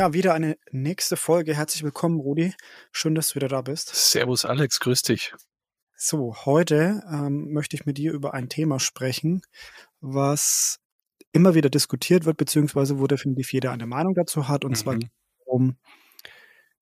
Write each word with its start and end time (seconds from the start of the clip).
Ja, 0.00 0.14
wieder 0.14 0.32
eine 0.32 0.56
nächste 0.70 1.18
Folge. 1.18 1.54
Herzlich 1.54 1.82
willkommen, 1.82 2.20
Rudi. 2.20 2.54
Schön, 2.90 3.14
dass 3.14 3.28
du 3.28 3.34
wieder 3.34 3.48
da 3.48 3.60
bist. 3.60 3.94
Servus, 3.94 4.46
Alex. 4.46 4.80
Grüß 4.80 5.02
dich. 5.02 5.34
So, 5.94 6.34
heute 6.46 7.02
ähm, 7.12 7.52
möchte 7.52 7.76
ich 7.76 7.84
mit 7.84 7.98
dir 7.98 8.14
über 8.14 8.32
ein 8.32 8.48
Thema 8.48 8.80
sprechen, 8.80 9.42
was 10.00 10.78
immer 11.32 11.54
wieder 11.54 11.68
diskutiert 11.68 12.24
wird, 12.24 12.38
beziehungsweise 12.38 12.98
wo 12.98 13.06
definitiv 13.08 13.52
jeder 13.52 13.72
eine 13.72 13.84
Meinung 13.84 14.14
dazu 14.14 14.48
hat. 14.48 14.64
Und 14.64 14.70
mhm. 14.70 14.76
zwar 14.76 14.98
um, 15.44 15.76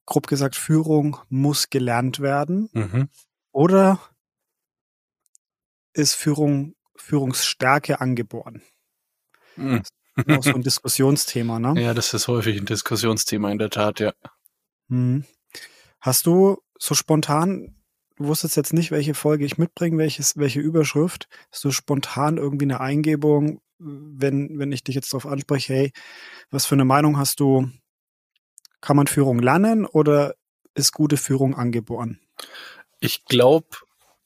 grob 0.06 0.28
gesagt, 0.28 0.54
Führung 0.54 1.16
muss 1.28 1.70
gelernt 1.70 2.20
werden. 2.20 2.70
Mhm. 2.72 3.08
Oder 3.50 3.98
ist 5.92 6.14
Führung, 6.14 6.76
Führungsstärke 6.94 8.00
angeboren? 8.00 8.62
Mhm. 9.56 9.82
Auch 10.26 10.42
so 10.42 10.54
ein 10.54 10.62
Diskussionsthema, 10.62 11.58
ne? 11.58 11.80
Ja, 11.80 11.94
das 11.94 12.12
ist 12.14 12.28
häufig 12.28 12.58
ein 12.58 12.66
Diskussionsthema 12.66 13.50
in 13.50 13.58
der 13.58 13.70
Tat, 13.70 14.00
ja. 14.00 14.12
Hm. 14.88 15.24
Hast 16.00 16.26
du 16.26 16.58
so 16.78 16.94
spontan, 16.94 17.76
du 18.16 18.26
wusstest 18.26 18.56
jetzt 18.56 18.72
nicht, 18.72 18.90
welche 18.90 19.14
Folge 19.14 19.44
ich 19.44 19.58
mitbringe, 19.58 19.98
welches, 19.98 20.36
welche 20.36 20.60
Überschrift, 20.60 21.28
hast 21.50 21.64
du 21.64 21.70
spontan 21.70 22.36
irgendwie 22.36 22.64
eine 22.64 22.80
Eingebung, 22.80 23.60
wenn, 23.78 24.58
wenn 24.58 24.72
ich 24.72 24.84
dich 24.84 24.94
jetzt 24.94 25.12
darauf 25.12 25.26
anspreche, 25.26 25.72
hey, 25.72 25.92
was 26.50 26.66
für 26.66 26.74
eine 26.74 26.84
Meinung 26.84 27.18
hast 27.18 27.40
du? 27.40 27.70
Kann 28.80 28.96
man 28.96 29.08
Führung 29.08 29.40
lernen 29.40 29.86
oder 29.86 30.34
ist 30.74 30.92
gute 30.92 31.16
Führung 31.16 31.54
angeboren? 31.54 32.20
Ich 33.00 33.24
glaube, 33.24 33.66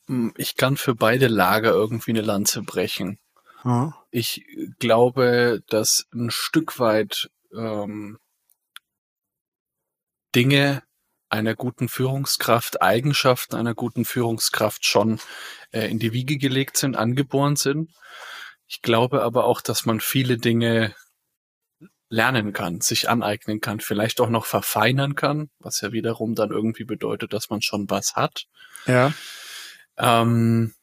hm, 0.07 0.35
ich 0.37 0.57
kann 0.57 0.77
für 0.77 0.95
beide 0.95 1.29
Lager 1.29 1.71
irgendwie 1.71 2.11
eine 2.11 2.21
Lanze 2.21 2.63
brechen. 2.63 3.19
Ja. 3.65 3.95
Ich 4.11 4.45
glaube, 4.79 5.63
dass 5.69 6.07
ein 6.13 6.31
Stück 6.31 6.79
weit 6.79 7.31
ähm, 7.55 8.19
Dinge 10.35 10.83
einer 11.29 11.55
guten 11.55 11.89
Führungskraft, 11.89 12.83
Eigenschaften 12.83 13.57
einer 13.57 13.75
guten 13.75 14.05
Führungskraft 14.05 14.85
schon 14.85 15.19
äh, 15.71 15.91
in 15.91 15.99
die 15.99 16.13
Wiege 16.13 16.37
gelegt 16.37 16.77
sind, 16.77 16.97
angeboren 16.97 17.57
sind. 17.57 17.91
Ich 18.67 18.83
glaube 18.83 19.23
aber 19.23 19.45
auch, 19.45 19.61
dass 19.61 19.87
man 19.87 20.01
viele 20.01 20.39
Dinge 20.39 20.95
lernen 22.09 22.53
kann, 22.53 22.83
sich 22.83 23.09
aneignen 23.09 23.63
kann, 23.63 23.81
vielleicht 23.81 24.21
auch 24.21 24.29
noch 24.29 24.45
verfeinern 24.45 25.15
kann, 25.15 25.51
was 25.59 25.81
ja 25.81 25.93
wiederum 25.93 26.35
dann 26.35 26.51
irgendwie 26.51 26.85
bedeutet, 26.85 27.33
dass 27.33 27.49
man 27.49 27.63
schon 27.63 27.89
was 27.89 28.15
hat. 28.15 28.45
Ja. 28.87 29.15
Ähm, 29.97 30.75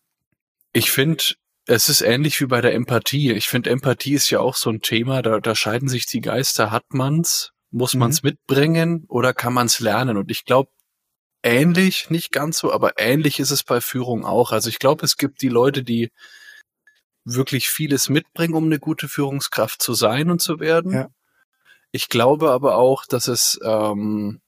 ich 0.73 0.89
finde, 0.89 1.23
es 1.69 1.87
ist 1.87 2.01
ähnlich 2.01 2.41
wie 2.41 2.47
bei 2.47 2.61
der 2.61 2.73
Empathie. 2.73 3.31
Ich 3.31 3.47
finde, 3.47 3.69
Empathie 3.69 4.15
ist 4.15 4.31
ja 4.31 4.39
auch 4.39 4.55
so 4.55 4.71
ein 4.71 4.81
Thema, 4.81 5.21
da, 5.21 5.39
da 5.39 5.53
scheiden 5.53 5.87
sich 5.87 6.07
die 6.07 6.21
Geister. 6.21 6.71
Hat 6.71 6.85
man's? 6.89 7.51
Muss 7.69 7.93
mhm. 7.93 7.99
man's 7.99 8.23
mitbringen 8.23 9.05
oder 9.07 9.33
kann 9.33 9.53
man's 9.53 9.79
lernen? 9.79 10.17
Und 10.17 10.31
ich 10.31 10.45
glaube, 10.45 10.71
ähnlich, 11.43 12.09
nicht 12.09 12.31
ganz 12.31 12.57
so, 12.57 12.73
aber 12.73 12.93
ähnlich 12.97 13.39
ist 13.39 13.51
es 13.51 13.63
bei 13.63 13.81
Führung 13.81 14.25
auch. 14.25 14.51
Also 14.51 14.67
ich 14.67 14.79
glaube, 14.79 15.05
es 15.05 15.15
gibt 15.15 15.43
die 15.43 15.49
Leute, 15.49 15.83
die 15.83 16.11
wirklich 17.23 17.69
vieles 17.69 18.09
mitbringen, 18.09 18.55
um 18.55 18.65
eine 18.65 18.79
gute 18.79 19.07
Führungskraft 19.07 19.79
zu 19.79 19.93
sein 19.93 20.31
und 20.31 20.41
zu 20.41 20.59
werden. 20.59 20.91
Ja. 20.91 21.09
Ich 21.91 22.09
glaube 22.09 22.49
aber 22.49 22.77
auch, 22.77 23.05
dass 23.05 23.27
es, 23.27 23.59
ähm, 23.63 24.41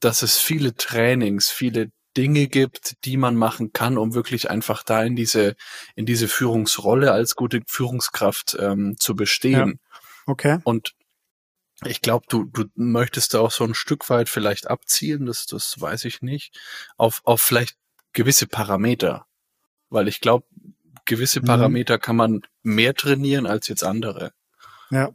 dass 0.00 0.20
es 0.20 0.36
viele 0.36 0.74
Trainings, 0.74 1.48
viele 1.48 1.90
Dinge 2.16 2.48
gibt, 2.48 3.04
die 3.04 3.16
man 3.16 3.36
machen 3.36 3.72
kann, 3.72 3.98
um 3.98 4.14
wirklich 4.14 4.50
einfach 4.50 4.82
da 4.82 5.02
in 5.02 5.16
diese, 5.16 5.54
in 5.94 6.06
diese 6.06 6.28
Führungsrolle 6.28 7.12
als 7.12 7.36
gute 7.36 7.60
Führungskraft 7.66 8.56
ähm, 8.58 8.96
zu 8.98 9.14
bestehen. 9.14 9.80
Ja. 9.80 10.00
Okay. 10.26 10.58
Und 10.64 10.94
ich 11.84 12.02
glaube, 12.02 12.26
du, 12.28 12.44
du 12.44 12.64
möchtest 12.74 13.34
da 13.34 13.40
auch 13.40 13.50
so 13.50 13.64
ein 13.64 13.74
Stück 13.74 14.10
weit 14.10 14.28
vielleicht 14.28 14.68
abzielen, 14.68 15.26
das, 15.26 15.46
das 15.46 15.80
weiß 15.80 16.04
ich 16.04 16.20
nicht, 16.20 16.58
auf, 16.96 17.22
auf 17.24 17.40
vielleicht 17.40 17.76
gewisse 18.12 18.46
Parameter. 18.46 19.26
Weil 19.88 20.08
ich 20.08 20.20
glaube, 20.20 20.46
gewisse 21.06 21.40
mhm. 21.40 21.46
Parameter 21.46 21.96
mhm. 21.96 22.00
kann 22.00 22.16
man 22.16 22.40
mehr 22.62 22.94
trainieren 22.94 23.46
als 23.46 23.68
jetzt 23.68 23.84
andere. 23.84 24.32
Ja. 24.90 25.10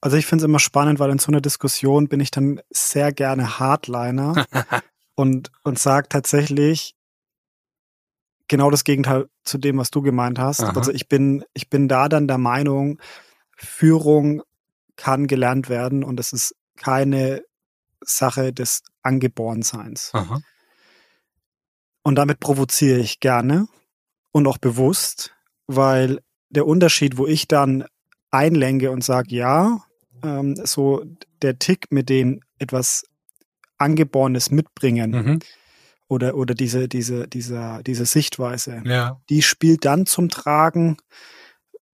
Also 0.00 0.16
ich 0.18 0.26
finde 0.26 0.42
es 0.42 0.48
immer 0.48 0.58
spannend, 0.58 0.98
weil 0.98 1.10
in 1.10 1.18
so 1.18 1.28
einer 1.28 1.40
Diskussion 1.40 2.08
bin 2.08 2.20
ich 2.20 2.30
dann 2.30 2.60
sehr 2.70 3.10
gerne 3.12 3.58
Hardliner, 3.58 4.46
und, 5.14 5.50
und 5.62 5.78
sagt 5.78 6.12
tatsächlich 6.12 6.94
genau 8.48 8.70
das 8.70 8.84
Gegenteil 8.84 9.26
zu 9.44 9.58
dem, 9.58 9.78
was 9.78 9.90
du 9.90 10.02
gemeint 10.02 10.38
hast. 10.38 10.60
Aha. 10.60 10.76
Also 10.76 10.92
ich 10.92 11.08
bin, 11.08 11.44
ich 11.54 11.70
bin 11.70 11.88
da 11.88 12.08
dann 12.08 12.28
der 12.28 12.38
Meinung, 12.38 13.00
Führung 13.56 14.42
kann 14.96 15.26
gelernt 15.26 15.68
werden 15.68 16.04
und 16.04 16.20
es 16.20 16.32
ist 16.32 16.54
keine 16.76 17.42
Sache 18.00 18.52
des 18.52 18.82
Angeborenseins. 19.02 20.10
Aha. 20.12 20.40
Und 22.02 22.16
damit 22.16 22.38
provoziere 22.40 22.98
ich 22.98 23.20
gerne 23.20 23.66
und 24.30 24.46
auch 24.46 24.58
bewusst, 24.58 25.34
weil 25.66 26.20
der 26.50 26.66
Unterschied, 26.66 27.16
wo 27.16 27.26
ich 27.26 27.48
dann 27.48 27.84
einlenke 28.30 28.90
und 28.90 29.02
sage, 29.02 29.34
ja, 29.34 29.84
ähm, 30.22 30.54
so 30.64 31.04
der 31.40 31.58
Tick, 31.58 31.90
mit 31.90 32.08
dem 32.08 32.40
etwas 32.58 33.04
Angeborenes 33.78 34.50
mitbringen. 34.50 35.10
Mhm. 35.10 35.38
Oder, 36.06 36.36
oder 36.36 36.54
diese, 36.54 36.86
diese, 36.86 37.26
diese, 37.26 37.80
diese 37.84 38.04
Sichtweise. 38.04 38.82
Ja. 38.84 39.20
Die 39.30 39.42
spielt 39.42 39.84
dann 39.84 40.04
zum 40.06 40.28
Tragen, 40.28 40.98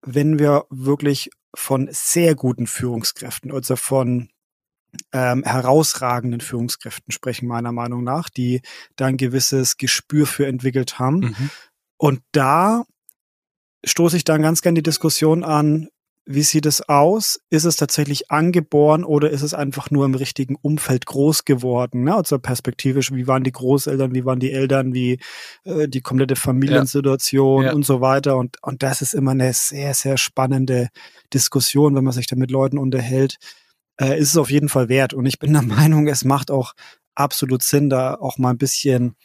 wenn 0.02 0.38
wir 0.38 0.64
wirklich 0.68 1.30
von 1.54 1.88
sehr 1.90 2.34
guten 2.34 2.66
Führungskräften, 2.66 3.52
also 3.52 3.76
von 3.76 4.28
ähm, 5.12 5.44
herausragenden 5.44 6.40
Führungskräften 6.40 7.12
sprechen, 7.12 7.46
meiner 7.46 7.72
Meinung 7.72 8.02
nach, 8.02 8.28
die 8.28 8.62
da 8.96 9.06
ein 9.06 9.16
gewisses 9.16 9.76
Gespür 9.76 10.26
für 10.26 10.46
entwickelt 10.46 10.98
haben. 10.98 11.18
Mhm. 11.20 11.50
Und 11.96 12.22
da 12.32 12.84
stoße 13.84 14.16
ich 14.16 14.24
dann 14.24 14.42
ganz 14.42 14.62
gerne 14.62 14.76
die 14.76 14.82
Diskussion 14.82 15.44
an, 15.44 15.88
wie 16.32 16.42
sieht 16.42 16.64
es 16.64 16.88
aus? 16.88 17.40
Ist 17.50 17.64
es 17.64 17.74
tatsächlich 17.74 18.30
angeboren 18.30 19.04
oder 19.04 19.30
ist 19.30 19.42
es 19.42 19.52
einfach 19.52 19.90
nur 19.90 20.04
im 20.04 20.14
richtigen 20.14 20.54
Umfeld 20.54 21.04
groß 21.06 21.44
geworden? 21.44 22.04
Ne? 22.04 22.14
Also 22.14 22.38
perspektivisch, 22.38 23.12
wie 23.12 23.26
waren 23.26 23.42
die 23.42 23.50
Großeltern, 23.50 24.14
wie 24.14 24.24
waren 24.24 24.38
die 24.38 24.52
Eltern, 24.52 24.94
wie 24.94 25.18
äh, 25.64 25.88
die 25.88 26.00
komplette 26.00 26.36
Familiensituation 26.36 27.64
ja. 27.64 27.68
Ja. 27.70 27.74
und 27.74 27.84
so 27.84 28.00
weiter. 28.00 28.36
Und, 28.36 28.58
und 28.62 28.84
das 28.84 29.02
ist 29.02 29.12
immer 29.12 29.32
eine 29.32 29.52
sehr, 29.52 29.92
sehr 29.94 30.16
spannende 30.18 30.88
Diskussion, 31.34 31.96
wenn 31.96 32.04
man 32.04 32.12
sich 32.12 32.28
da 32.28 32.36
mit 32.36 32.52
Leuten 32.52 32.78
unterhält. 32.78 33.36
Äh, 34.00 34.18
ist 34.20 34.28
es 34.28 34.36
auf 34.36 34.50
jeden 34.50 34.68
Fall 34.68 34.88
wert. 34.88 35.12
Und 35.12 35.26
ich 35.26 35.40
bin 35.40 35.52
der 35.52 35.62
Meinung, 35.62 36.06
es 36.06 36.24
macht 36.24 36.52
auch 36.52 36.74
absolut 37.16 37.64
Sinn, 37.64 37.90
da 37.90 38.14
auch 38.14 38.38
mal 38.38 38.50
ein 38.50 38.58
bisschen 38.58 39.16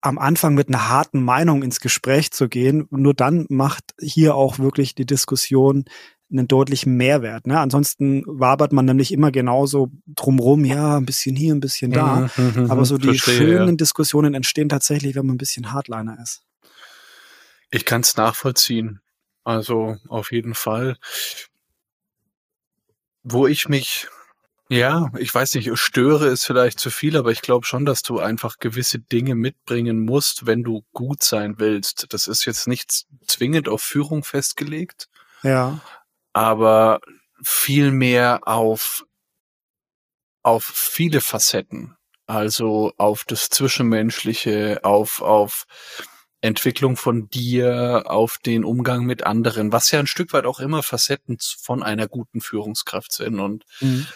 am 0.00 0.18
Anfang 0.18 0.54
mit 0.54 0.68
einer 0.68 0.88
harten 0.88 1.22
Meinung 1.22 1.62
ins 1.62 1.80
Gespräch 1.80 2.30
zu 2.30 2.48
gehen. 2.48 2.86
Nur 2.90 3.14
dann 3.14 3.46
macht 3.48 3.94
hier 4.00 4.34
auch 4.34 4.58
wirklich 4.58 4.94
die 4.94 5.06
Diskussion 5.06 5.84
einen 6.30 6.48
deutlichen 6.48 6.96
Mehrwert. 6.96 7.46
Ne? 7.46 7.58
Ansonsten 7.58 8.22
wabert 8.26 8.72
man 8.72 8.84
nämlich 8.84 9.12
immer 9.12 9.32
genauso 9.32 9.90
drumrum, 10.06 10.64
ja, 10.64 10.96
ein 10.96 11.06
bisschen 11.06 11.34
hier, 11.34 11.54
ein 11.54 11.60
bisschen 11.60 11.90
da. 11.90 12.30
Mhm, 12.36 12.44
mhm, 12.44 12.62
mhm 12.64 12.70
Aber 12.70 12.84
so 12.84 12.98
die 12.98 13.08
verstehe, 13.08 13.34
schönen 13.34 13.68
ja. 13.68 13.74
Diskussionen 13.74 14.34
entstehen 14.34 14.68
tatsächlich, 14.68 15.16
wenn 15.16 15.26
man 15.26 15.34
ein 15.34 15.38
bisschen 15.38 15.72
Hardliner 15.72 16.18
ist. 16.22 16.42
Ich 17.70 17.84
kann 17.84 18.02
es 18.02 18.16
nachvollziehen. 18.16 19.00
Also 19.44 19.96
auf 20.08 20.32
jeden 20.32 20.54
Fall. 20.54 20.96
Wo 23.22 23.46
ich 23.46 23.68
mich 23.68 24.06
ja, 24.70 25.10
ich 25.18 25.34
weiß 25.34 25.56
nicht, 25.56 25.68
störe 25.74 26.28
ist 26.28 26.44
vielleicht 26.44 26.78
zu 26.78 26.90
viel, 26.90 27.16
aber 27.16 27.32
ich 27.32 27.42
glaube 27.42 27.66
schon, 27.66 27.84
dass 27.84 28.02
du 28.02 28.20
einfach 28.20 28.58
gewisse 28.60 29.00
Dinge 29.00 29.34
mitbringen 29.34 30.04
musst, 30.04 30.46
wenn 30.46 30.62
du 30.62 30.84
gut 30.92 31.24
sein 31.24 31.58
willst. 31.58 32.06
Das 32.10 32.28
ist 32.28 32.44
jetzt 32.44 32.68
nicht 32.68 33.04
zwingend 33.26 33.68
auf 33.68 33.82
Führung 33.82 34.22
festgelegt. 34.22 35.08
Ja. 35.42 35.80
Aber 36.32 37.00
vielmehr 37.42 38.46
auf, 38.46 39.04
auf 40.44 40.66
viele 40.66 41.20
Facetten. 41.20 41.96
Also 42.26 42.92
auf 42.96 43.24
das 43.24 43.48
Zwischenmenschliche, 43.48 44.84
auf, 44.84 45.20
auf 45.20 45.64
Entwicklung 46.42 46.96
von 46.96 47.28
dir, 47.28 48.04
auf 48.06 48.38
den 48.38 48.64
Umgang 48.64 49.04
mit 49.04 49.24
anderen, 49.24 49.72
was 49.72 49.90
ja 49.90 49.98
ein 49.98 50.06
Stück 50.06 50.32
weit 50.32 50.46
auch 50.46 50.60
immer 50.60 50.84
Facetten 50.84 51.38
von 51.58 51.82
einer 51.82 52.06
guten 52.06 52.40
Führungskraft 52.40 53.10
sind. 53.10 53.40
Und 53.40 53.64
mhm 53.80 54.06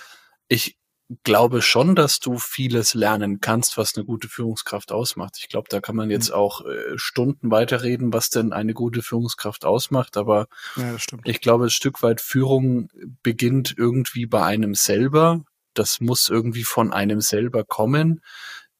ich 0.48 0.76
glaube 1.22 1.62
schon, 1.62 1.94
dass 1.94 2.18
du 2.18 2.38
vieles 2.38 2.94
lernen 2.94 3.40
kannst, 3.40 3.76
was 3.76 3.94
eine 3.94 4.04
gute 4.04 4.28
Führungskraft 4.28 4.90
ausmacht. 4.90 5.36
Ich 5.38 5.48
glaube, 5.48 5.68
da 5.68 5.80
kann 5.80 5.96
man 5.96 6.10
jetzt 6.10 6.30
mhm. 6.30 6.36
auch 6.36 6.64
äh, 6.64 6.96
Stunden 6.96 7.50
weiterreden, 7.50 8.12
was 8.12 8.30
denn 8.30 8.52
eine 8.52 8.74
gute 8.74 9.02
Führungskraft 9.02 9.64
ausmacht. 9.64 10.16
Aber 10.16 10.48
ja, 10.76 10.96
ich 11.24 11.40
glaube, 11.40 11.64
ein 11.66 11.70
Stück 11.70 12.02
weit 12.02 12.20
Führung 12.20 12.88
beginnt 13.22 13.74
irgendwie 13.76 14.26
bei 14.26 14.44
einem 14.44 14.74
selber. 14.74 15.44
Das 15.74 16.00
muss 16.00 16.28
irgendwie 16.28 16.64
von 16.64 16.92
einem 16.92 17.20
selber 17.20 17.64
kommen. 17.64 18.22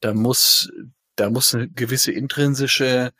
Da 0.00 0.14
muss, 0.14 0.70
da 1.16 1.30
muss 1.30 1.54
eine 1.54 1.68
gewisse 1.68 2.12
intrinsische 2.12 3.12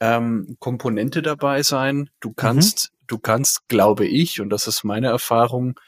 ähm, 0.00 0.56
Komponente 0.60 1.20
dabei 1.20 1.62
sein. 1.62 2.08
Du 2.20 2.30
mhm. 2.30 2.36
kannst, 2.36 2.90
mhm. 2.92 3.06
du 3.06 3.18
kannst, 3.18 3.68
glaube 3.68 4.06
ich, 4.06 4.40
und 4.40 4.48
das 4.50 4.66
ist 4.66 4.82
meine 4.82 5.08
Erfahrung, 5.08 5.78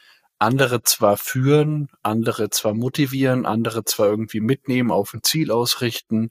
andere 0.43 0.83
zwar 0.83 1.17
führen, 1.17 1.87
andere 2.01 2.49
zwar 2.49 2.73
motivieren, 2.73 3.45
andere 3.45 3.85
zwar 3.85 4.07
irgendwie 4.07 4.41
mitnehmen, 4.41 4.91
auf 4.91 5.13
ein 5.13 5.23
Ziel 5.23 5.51
ausrichten. 5.51 6.29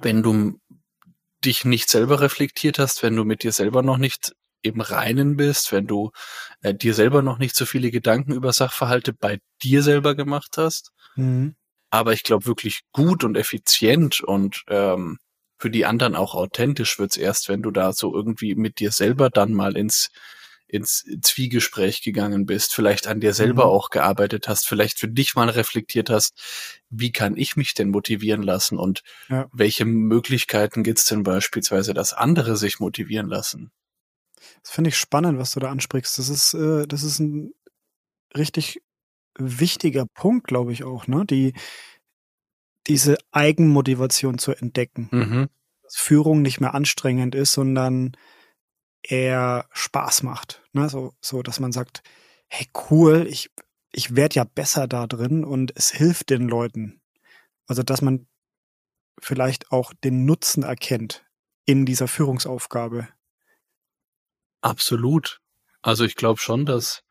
Wenn 0.00 0.22
du 0.22 0.60
dich 1.44 1.64
nicht 1.64 1.88
selber 1.88 2.20
reflektiert 2.20 2.78
hast, 2.78 3.02
wenn 3.02 3.16
du 3.16 3.24
mit 3.24 3.42
dir 3.42 3.52
selber 3.52 3.82
noch 3.82 3.96
nicht 3.96 4.32
im 4.62 4.80
Reinen 4.80 5.36
bist, 5.36 5.72
wenn 5.72 5.86
du 5.86 6.10
äh, 6.62 6.74
dir 6.74 6.92
selber 6.92 7.22
noch 7.22 7.38
nicht 7.38 7.56
so 7.56 7.64
viele 7.64 7.90
Gedanken 7.90 8.32
über 8.32 8.52
Sachverhalte 8.52 9.12
bei 9.12 9.38
dir 9.62 9.82
selber 9.82 10.14
gemacht 10.14 10.56
hast. 10.58 10.90
Mhm. 11.16 11.54
Aber 11.90 12.12
ich 12.12 12.22
glaube, 12.22 12.46
wirklich 12.46 12.82
gut 12.92 13.24
und 13.24 13.36
effizient 13.36 14.20
und 14.20 14.62
ähm, 14.68 15.18
für 15.58 15.70
die 15.70 15.86
anderen 15.86 16.16
auch 16.16 16.34
authentisch 16.34 16.98
wird's 16.98 17.16
erst, 17.16 17.48
wenn 17.48 17.62
du 17.62 17.70
da 17.70 17.92
so 17.92 18.14
irgendwie 18.14 18.54
mit 18.56 18.78
dir 18.78 18.92
selber 18.92 19.30
dann 19.30 19.54
mal 19.54 19.76
ins 19.76 20.10
ins 20.68 21.04
Zwiegespräch 21.22 22.02
gegangen 22.02 22.44
bist, 22.46 22.74
vielleicht 22.74 23.06
an 23.06 23.20
dir 23.20 23.32
selber 23.32 23.64
mhm. 23.64 23.70
auch 23.70 23.90
gearbeitet 23.90 24.48
hast, 24.48 24.68
vielleicht 24.68 24.98
für 24.98 25.08
dich 25.08 25.34
mal 25.34 25.48
reflektiert 25.48 26.10
hast, 26.10 26.38
wie 26.90 27.10
kann 27.10 27.36
ich 27.36 27.56
mich 27.56 27.74
denn 27.74 27.88
motivieren 27.88 28.42
lassen 28.42 28.78
und 28.78 29.02
ja. 29.28 29.48
welche 29.52 29.86
Möglichkeiten 29.86 30.82
gibt's 30.82 31.06
denn 31.06 31.22
beispielsweise, 31.22 31.94
dass 31.94 32.12
andere 32.12 32.56
sich 32.56 32.80
motivieren 32.80 33.28
lassen? 33.28 33.72
Das 34.62 34.72
finde 34.72 34.88
ich 34.88 34.96
spannend, 34.96 35.38
was 35.38 35.52
du 35.52 35.60
da 35.60 35.70
ansprichst. 35.70 36.18
Das 36.18 36.28
ist, 36.28 36.54
äh, 36.54 36.86
das 36.86 37.02
ist 37.02 37.18
ein 37.18 37.52
richtig 38.36 38.82
wichtiger 39.38 40.06
Punkt, 40.06 40.46
glaube 40.46 40.72
ich 40.72 40.84
auch, 40.84 41.06
ne? 41.06 41.24
Die, 41.24 41.54
diese 42.86 43.16
Eigenmotivation 43.30 44.38
zu 44.38 44.52
entdecken. 44.52 45.08
Mhm. 45.10 45.48
Dass 45.82 45.96
Führung 45.96 46.42
nicht 46.42 46.60
mehr 46.60 46.74
anstrengend 46.74 47.34
ist, 47.34 47.52
sondern 47.52 48.12
eher 49.02 49.66
Spaß 49.72 50.22
macht. 50.22 50.62
Ne? 50.72 50.88
So, 50.88 51.14
so, 51.20 51.42
dass 51.42 51.60
man 51.60 51.72
sagt, 51.72 52.02
hey, 52.48 52.66
cool, 52.90 53.26
ich, 53.28 53.50
ich 53.92 54.16
werde 54.16 54.36
ja 54.36 54.44
besser 54.44 54.86
da 54.86 55.06
drin 55.06 55.44
und 55.44 55.72
es 55.76 55.90
hilft 55.90 56.30
den 56.30 56.48
Leuten. 56.48 57.00
Also, 57.66 57.82
dass 57.82 58.02
man 58.02 58.26
vielleicht 59.20 59.72
auch 59.72 59.92
den 60.04 60.24
Nutzen 60.24 60.62
erkennt 60.62 61.24
in 61.64 61.84
dieser 61.84 62.08
Führungsaufgabe. 62.08 63.08
Absolut. 64.60 65.40
Also 65.82 66.04
ich 66.04 66.16
glaube 66.16 66.40
schon, 66.40 66.66
dass 66.66 67.02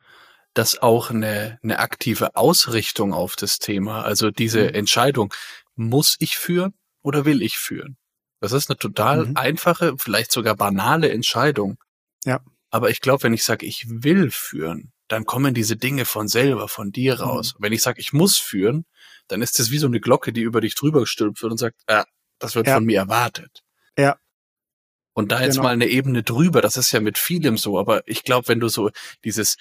das 0.53 0.79
auch 0.79 1.11
eine, 1.11 1.59
eine 1.61 1.79
aktive 1.79 2.35
Ausrichtung 2.35 3.13
auf 3.13 3.35
das 3.35 3.59
Thema, 3.59 4.01
also 4.03 4.31
diese 4.31 4.63
mhm. 4.63 4.75
Entscheidung, 4.75 5.33
muss 5.75 6.15
ich 6.19 6.37
führen 6.37 6.73
oder 7.01 7.25
will 7.25 7.41
ich 7.41 7.57
führen? 7.57 7.97
Das 8.39 8.51
ist 8.51 8.69
eine 8.69 8.77
total 8.77 9.27
mhm. 9.27 9.37
einfache, 9.37 9.95
vielleicht 9.97 10.31
sogar 10.31 10.55
banale 10.55 11.09
Entscheidung. 11.09 11.77
Ja. 12.23 12.41
Aber 12.69 12.89
ich 12.89 13.01
glaube, 13.01 13.23
wenn 13.23 13.33
ich 13.33 13.43
sage, 13.43 13.65
ich 13.65 13.85
will 13.87 14.29
führen, 14.31 14.91
dann 15.07 15.25
kommen 15.25 15.53
diese 15.53 15.77
Dinge 15.77 16.05
von 16.05 16.27
selber, 16.27 16.67
von 16.67 16.91
dir 16.91 17.15
mhm. 17.15 17.21
raus. 17.21 17.55
Mhm. 17.55 17.63
Wenn 17.63 17.73
ich 17.73 17.81
sage, 17.81 17.99
ich 17.99 18.13
muss 18.13 18.37
führen, 18.37 18.85
dann 19.27 19.41
ist 19.41 19.59
das 19.59 19.71
wie 19.71 19.77
so 19.77 19.87
eine 19.87 19.99
Glocke, 19.99 20.33
die 20.33 20.41
über 20.41 20.61
dich 20.61 20.75
drüber 20.75 21.01
gestülpt 21.01 21.41
wird 21.41 21.51
und 21.51 21.57
sagt, 21.57 21.81
ah, 21.87 22.05
das 22.39 22.55
wird 22.55 22.67
ja. 22.67 22.75
von 22.75 22.85
mir 22.85 22.99
erwartet. 22.99 23.63
Ja. 23.97 24.17
Und 25.13 25.31
da 25.31 25.41
jetzt 25.41 25.55
genau. 25.55 25.63
mal 25.63 25.73
eine 25.73 25.87
Ebene 25.87 26.21
drüber, 26.21 26.61
das 26.61 26.77
ist 26.77 26.91
ja 26.91 26.99
mit 26.99 27.17
vielem 27.17 27.57
so, 27.57 27.79
aber 27.79 28.07
ich 28.07 28.23
glaube, 28.23 28.49
wenn 28.49 28.59
du 28.59 28.67
so 28.67 28.91
dieses, 29.23 29.57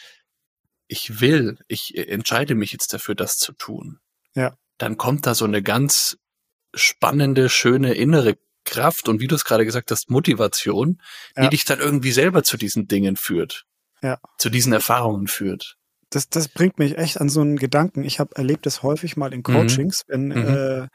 ich 0.86 1.20
will, 1.20 1.58
ich 1.66 1.96
entscheide 1.96 2.54
mich 2.54 2.72
jetzt 2.72 2.92
dafür, 2.92 3.14
das 3.14 3.38
zu 3.38 3.52
tun, 3.52 3.98
ja. 4.34 4.58
dann 4.76 4.98
kommt 4.98 5.26
da 5.26 5.34
so 5.34 5.46
eine 5.46 5.62
ganz 5.62 6.18
spannende, 6.74 7.48
schöne 7.48 7.94
innere 7.94 8.36
Kraft 8.66 9.08
und 9.08 9.20
wie 9.20 9.26
du 9.26 9.34
es 9.34 9.44
gerade 9.44 9.64
gesagt 9.64 9.90
hast, 9.90 10.10
Motivation, 10.10 11.00
die 11.36 11.42
ja. 11.42 11.48
dich 11.48 11.64
dann 11.64 11.78
irgendwie 11.78 12.12
selber 12.12 12.42
zu 12.42 12.56
diesen 12.56 12.86
Dingen 12.86 13.16
führt. 13.16 13.64
Ja. 14.02 14.18
Zu 14.38 14.50
diesen 14.50 14.72
Erfahrungen 14.72 15.26
führt. 15.26 15.76
Das, 16.10 16.28
das 16.28 16.48
bringt 16.48 16.78
mich 16.78 16.98
echt 16.98 17.20
an 17.20 17.28
so 17.28 17.40
einen 17.40 17.56
Gedanken. 17.56 18.04
Ich 18.04 18.20
habe 18.20 18.36
erlebt 18.36 18.66
das 18.66 18.82
häufig 18.82 19.16
mal 19.16 19.32
in 19.32 19.38
mhm. 19.38 19.44
Coachings, 19.44 20.04
mhm. 20.06 20.12
wenn 20.12 20.28
mhm. 20.28 20.34
Äh, 20.34 20.88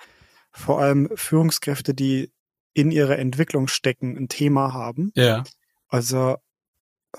vor 0.51 0.79
allem 0.81 1.09
Führungskräfte, 1.15 1.94
die 1.94 2.31
in 2.73 2.91
ihrer 2.91 3.18
Entwicklung 3.18 3.68
stecken, 3.68 4.17
ein 4.17 4.27
Thema 4.27 4.74
haben. 4.74 5.12
Ja. 5.15 5.44
Also 5.88 6.38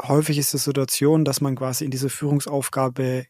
häufig 0.00 0.38
ist 0.38 0.52
die 0.52 0.58
Situation, 0.58 1.25
dass 1.25 1.40
man 1.40 1.56
quasi 1.56 1.84
in 1.84 1.90
diese 1.90 2.08
Führungsaufgabe 2.08 3.26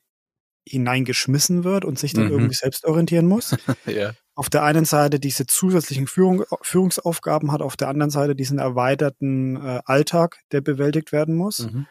hineingeschmissen 0.66 1.64
wird 1.64 1.84
und 1.84 1.98
sich 1.98 2.12
dann 2.12 2.26
mhm. 2.26 2.32
irgendwie 2.32 2.54
selbst 2.54 2.84
orientieren 2.84 3.26
muss. 3.26 3.56
ja. 3.86 4.12
Auf 4.34 4.48
der 4.48 4.62
einen 4.62 4.84
Seite 4.84 5.20
diese 5.20 5.46
zusätzlichen 5.46 6.06
Führung, 6.06 6.44
Führungsaufgaben 6.62 7.52
hat, 7.52 7.62
auf 7.62 7.76
der 7.76 7.88
anderen 7.88 8.10
Seite 8.10 8.34
diesen 8.34 8.58
erweiterten 8.58 9.56
äh, 9.56 9.80
Alltag, 9.84 10.38
der 10.52 10.60
bewältigt 10.60 11.12
werden 11.12 11.34
muss. 11.34 11.70
Mhm. 11.70 11.86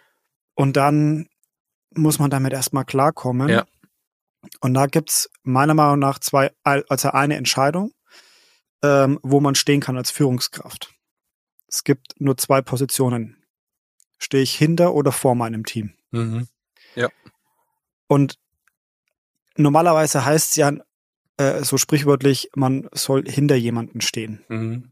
Und 0.56 0.77
dann 0.77 1.27
muss 1.94 2.19
man 2.19 2.29
damit 2.29 2.53
erstmal 2.53 2.85
klarkommen. 2.85 3.50
Ja. 3.50 3.65
Und 4.59 4.74
da 4.74 4.88
gibt's 4.88 5.29
meiner 5.44 5.74
Meinung 5.74 6.00
nach 6.00 6.19
zwei, 6.19 6.51
also 6.63 7.09
eine 7.09 7.35
Entscheidung 7.35 7.94
ähm, 8.83 9.19
wo 9.24 9.39
man 9.39 9.56
stehen 9.56 9.79
kann 9.79 9.97
als 9.97 10.12
Führungskraft. 10.12 10.94
Es 11.67 11.83
gibt 11.83 12.19
nur 12.19 12.38
zwei 12.38 12.62
Positionen. 12.62 13.44
Stehe 14.17 14.44
ich 14.44 14.56
hinter 14.56 14.94
oder 14.94 15.12
vor 15.12 15.35
meinem 15.35 15.65
Team? 15.65 15.94
Mhm. 16.12 16.47
Ja. 16.95 17.09
Und 18.07 18.38
normalerweise 19.57 20.25
heißt 20.25 20.51
es 20.51 20.56
ja 20.56 20.71
äh, 21.38 21.63
so 21.63 21.77
sprichwörtlich, 21.77 22.50
man 22.56 22.88
soll 22.94 23.24
hinter 23.27 23.56
jemanden 23.56 24.01
stehen. 24.01 24.44
Mhm. 24.48 24.92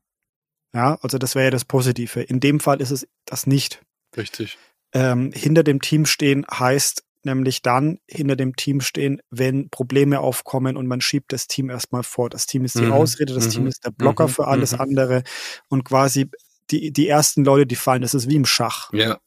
Ja, 0.73 1.00
also 1.01 1.17
das 1.17 1.35
wäre 1.35 1.45
ja 1.45 1.51
das 1.51 1.65
Positive. 1.65 2.21
In 2.21 2.39
dem 2.39 2.59
Fall 2.59 2.81
ist 2.81 2.91
es 2.91 3.07
das 3.25 3.47
nicht. 3.47 3.81
Richtig. 4.15 4.57
Ähm, 4.94 5.31
hinter 5.33 5.63
dem 5.63 5.81
Team 5.81 6.06
stehen 6.06 6.45
heißt, 6.50 7.03
nämlich 7.23 7.61
dann 7.61 8.00
hinter 8.07 8.35
dem 8.35 8.56
Team 8.56 8.81
stehen, 8.81 9.21
wenn 9.29 9.69
Probleme 9.69 10.19
aufkommen 10.19 10.77
und 10.77 10.88
man 10.88 11.01
schiebt 11.01 11.33
das 11.33 11.47
Team 11.47 11.69
erstmal 11.69 12.03
vor. 12.03 12.29
Das 12.29 12.45
Team 12.45 12.65
ist 12.65 12.75
die 12.75 12.83
mhm. 12.83 12.94
Ausrede, 12.94 13.33
das 13.33 13.47
mhm. 13.47 13.51
Team 13.51 13.67
ist 13.67 13.85
der 13.85 13.91
Blocker 13.91 14.27
mhm. 14.27 14.31
für 14.31 14.47
alles 14.47 14.73
mhm. 14.73 14.81
andere 14.81 15.23
und 15.67 15.83
quasi 15.83 16.29
die, 16.71 16.91
die 16.91 17.07
ersten 17.07 17.44
Leute, 17.44 17.65
die 17.65 17.75
fallen, 17.75 18.01
das 18.01 18.13
ist 18.13 18.29
wie 18.29 18.35
im 18.35 18.45
Schach. 18.45 18.91
Ja. 18.94 19.19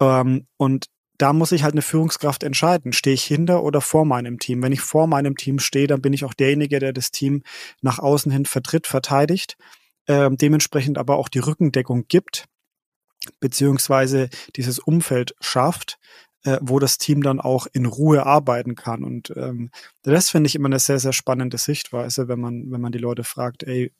Ähm, 0.00 0.46
und 0.56 0.86
da 1.18 1.32
muss 1.32 1.52
ich 1.52 1.64
halt 1.64 1.74
eine 1.74 1.82
Führungskraft 1.82 2.44
entscheiden. 2.44 2.92
Stehe 2.92 3.14
ich 3.14 3.24
hinter 3.24 3.62
oder 3.64 3.80
vor 3.80 4.04
meinem 4.04 4.38
Team? 4.38 4.62
Wenn 4.62 4.72
ich 4.72 4.80
vor 4.80 5.06
meinem 5.06 5.36
Team 5.36 5.58
stehe, 5.58 5.88
dann 5.88 6.00
bin 6.00 6.12
ich 6.12 6.24
auch 6.24 6.34
derjenige, 6.34 6.78
der 6.78 6.92
das 6.92 7.10
Team 7.10 7.42
nach 7.82 7.98
außen 7.98 8.30
hin 8.30 8.46
vertritt, 8.46 8.86
verteidigt, 8.86 9.56
äh, 10.06 10.30
dementsprechend 10.30 10.96
aber 10.96 11.16
auch 11.16 11.28
die 11.28 11.40
Rückendeckung 11.40 12.06
gibt, 12.06 12.46
beziehungsweise 13.40 14.30
dieses 14.54 14.78
Umfeld 14.78 15.34
schafft, 15.40 15.98
äh, 16.44 16.58
wo 16.60 16.78
das 16.78 16.98
Team 16.98 17.22
dann 17.22 17.40
auch 17.40 17.66
in 17.72 17.86
Ruhe 17.86 18.24
arbeiten 18.24 18.76
kann. 18.76 19.02
Und 19.02 19.32
ähm, 19.36 19.70
das 20.02 20.30
finde 20.30 20.46
ich 20.46 20.54
immer 20.54 20.68
eine 20.68 20.78
sehr, 20.78 21.00
sehr 21.00 21.12
spannende 21.12 21.58
Sichtweise, 21.58 22.28
wenn 22.28 22.40
man, 22.40 22.70
wenn 22.70 22.80
man 22.80 22.92
die 22.92 22.98
Leute 22.98 23.24
fragt, 23.24 23.64
ey, 23.64 23.92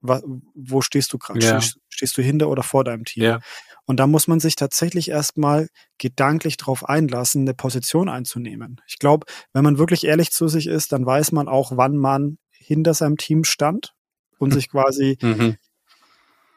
wo 0.00 0.80
stehst 0.80 1.12
du 1.12 1.18
gerade? 1.18 1.40
Ja. 1.40 1.60
Stehst, 1.60 1.80
stehst, 1.88 2.18
du 2.18 2.22
hinter 2.22 2.48
oder 2.48 2.62
vor 2.62 2.84
deinem 2.84 3.04
Team? 3.04 3.24
Ja. 3.24 3.40
Und 3.88 3.96
da 3.96 4.06
muss 4.06 4.28
man 4.28 4.38
sich 4.38 4.54
tatsächlich 4.54 5.08
erstmal 5.08 5.68
gedanklich 5.98 6.56
darauf 6.56 6.88
einlassen, 6.88 7.42
eine 7.42 7.54
Position 7.54 8.08
einzunehmen. 8.08 8.80
Ich 8.86 8.98
glaube, 8.98 9.26
wenn 9.52 9.64
man 9.64 9.78
wirklich 9.78 10.04
ehrlich 10.04 10.30
zu 10.30 10.46
sich 10.46 10.68
ist, 10.68 10.92
dann 10.92 11.04
weiß 11.04 11.32
man 11.32 11.48
auch, 11.48 11.72
wann 11.74 11.96
man 11.96 12.38
hinter 12.52 12.94
seinem 12.94 13.16
Team 13.16 13.42
stand 13.44 13.94
und 14.38 14.52
sich 14.52 14.70
quasi 14.70 15.18
mhm 15.20 15.56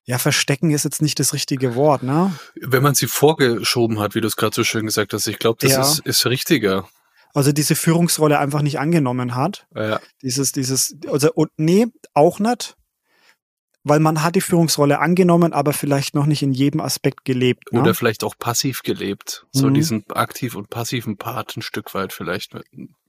ja, 0.05 0.17
verstecken 0.17 0.71
ist 0.71 0.83
jetzt 0.83 1.01
nicht 1.01 1.19
das 1.19 1.33
richtige 1.33 1.75
Wort, 1.75 2.03
ne? 2.03 2.33
Wenn 2.55 2.83
man 2.83 2.95
sie 2.95 3.07
vorgeschoben 3.07 3.99
hat, 3.99 4.15
wie 4.15 4.21
du 4.21 4.27
es 4.27 4.35
gerade 4.35 4.55
so 4.55 4.63
schön 4.63 4.85
gesagt 4.85 5.13
hast, 5.13 5.27
ich 5.27 5.39
glaube, 5.39 5.59
das 5.61 5.71
ja. 5.71 5.81
ist, 5.81 5.99
ist 5.99 6.25
richtiger. 6.25 6.87
Also 7.33 7.51
diese 7.51 7.75
Führungsrolle 7.75 8.39
einfach 8.39 8.61
nicht 8.61 8.79
angenommen 8.79 9.35
hat. 9.35 9.67
Ja. 9.73 9.99
Dieses, 10.21 10.51
dieses, 10.51 10.97
also 11.07 11.31
und 11.33 11.51
nee, 11.57 11.87
auch 12.13 12.39
nicht. 12.39 12.75
Weil 13.83 13.99
man 13.99 14.21
hat 14.23 14.35
die 14.35 14.41
Führungsrolle 14.41 14.99
angenommen, 14.99 15.53
aber 15.53 15.73
vielleicht 15.73 16.13
noch 16.13 16.27
nicht 16.27 16.43
in 16.43 16.53
jedem 16.53 16.81
Aspekt 16.81 17.25
gelebt. 17.25 17.73
Ne? 17.73 17.81
Oder 17.81 17.95
vielleicht 17.95 18.23
auch 18.23 18.37
passiv 18.37 18.83
gelebt. 18.83 19.47
So 19.51 19.67
mhm. 19.67 19.73
diesen 19.73 20.05
aktiv 20.11 20.55
und 20.55 20.69
passiven 20.69 21.17
Part 21.17 21.57
ein 21.57 21.63
Stück 21.63 21.93
weit 21.95 22.13
vielleicht. 22.13 22.55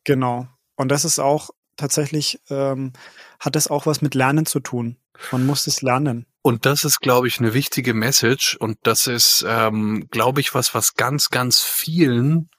Genau. 0.05 0.49
Und 0.77 0.89
das 0.89 1.05
ist 1.05 1.19
auch 1.19 1.51
tatsächlich, 1.77 2.41
ähm, 2.49 2.93
hat 3.39 3.55
das 3.55 3.69
auch 3.69 3.87
was 3.87 4.01
mit 4.01 4.15
Lernen 4.15 4.47
zu 4.47 4.61
tun. 4.61 4.97
Man 5.31 5.47
muss 5.47 5.67
es 5.67 5.83
lernen. 5.83 6.27
Und 6.43 6.67
das 6.67 6.85
ist, 6.85 7.01
glaube 7.01 7.29
ich, 7.29 7.39
eine 7.39 7.55
wichtige 7.55 7.95
Message. 7.95 8.57
Und 8.57 8.79
das 8.83 9.07
ist, 9.07 9.45
ähm, 9.47 10.09
glaube 10.11 10.41
ich, 10.41 10.55
was, 10.55 10.75
was 10.75 10.95
ganz, 10.95 11.31
ganz 11.31 11.61
vielen 11.61 12.51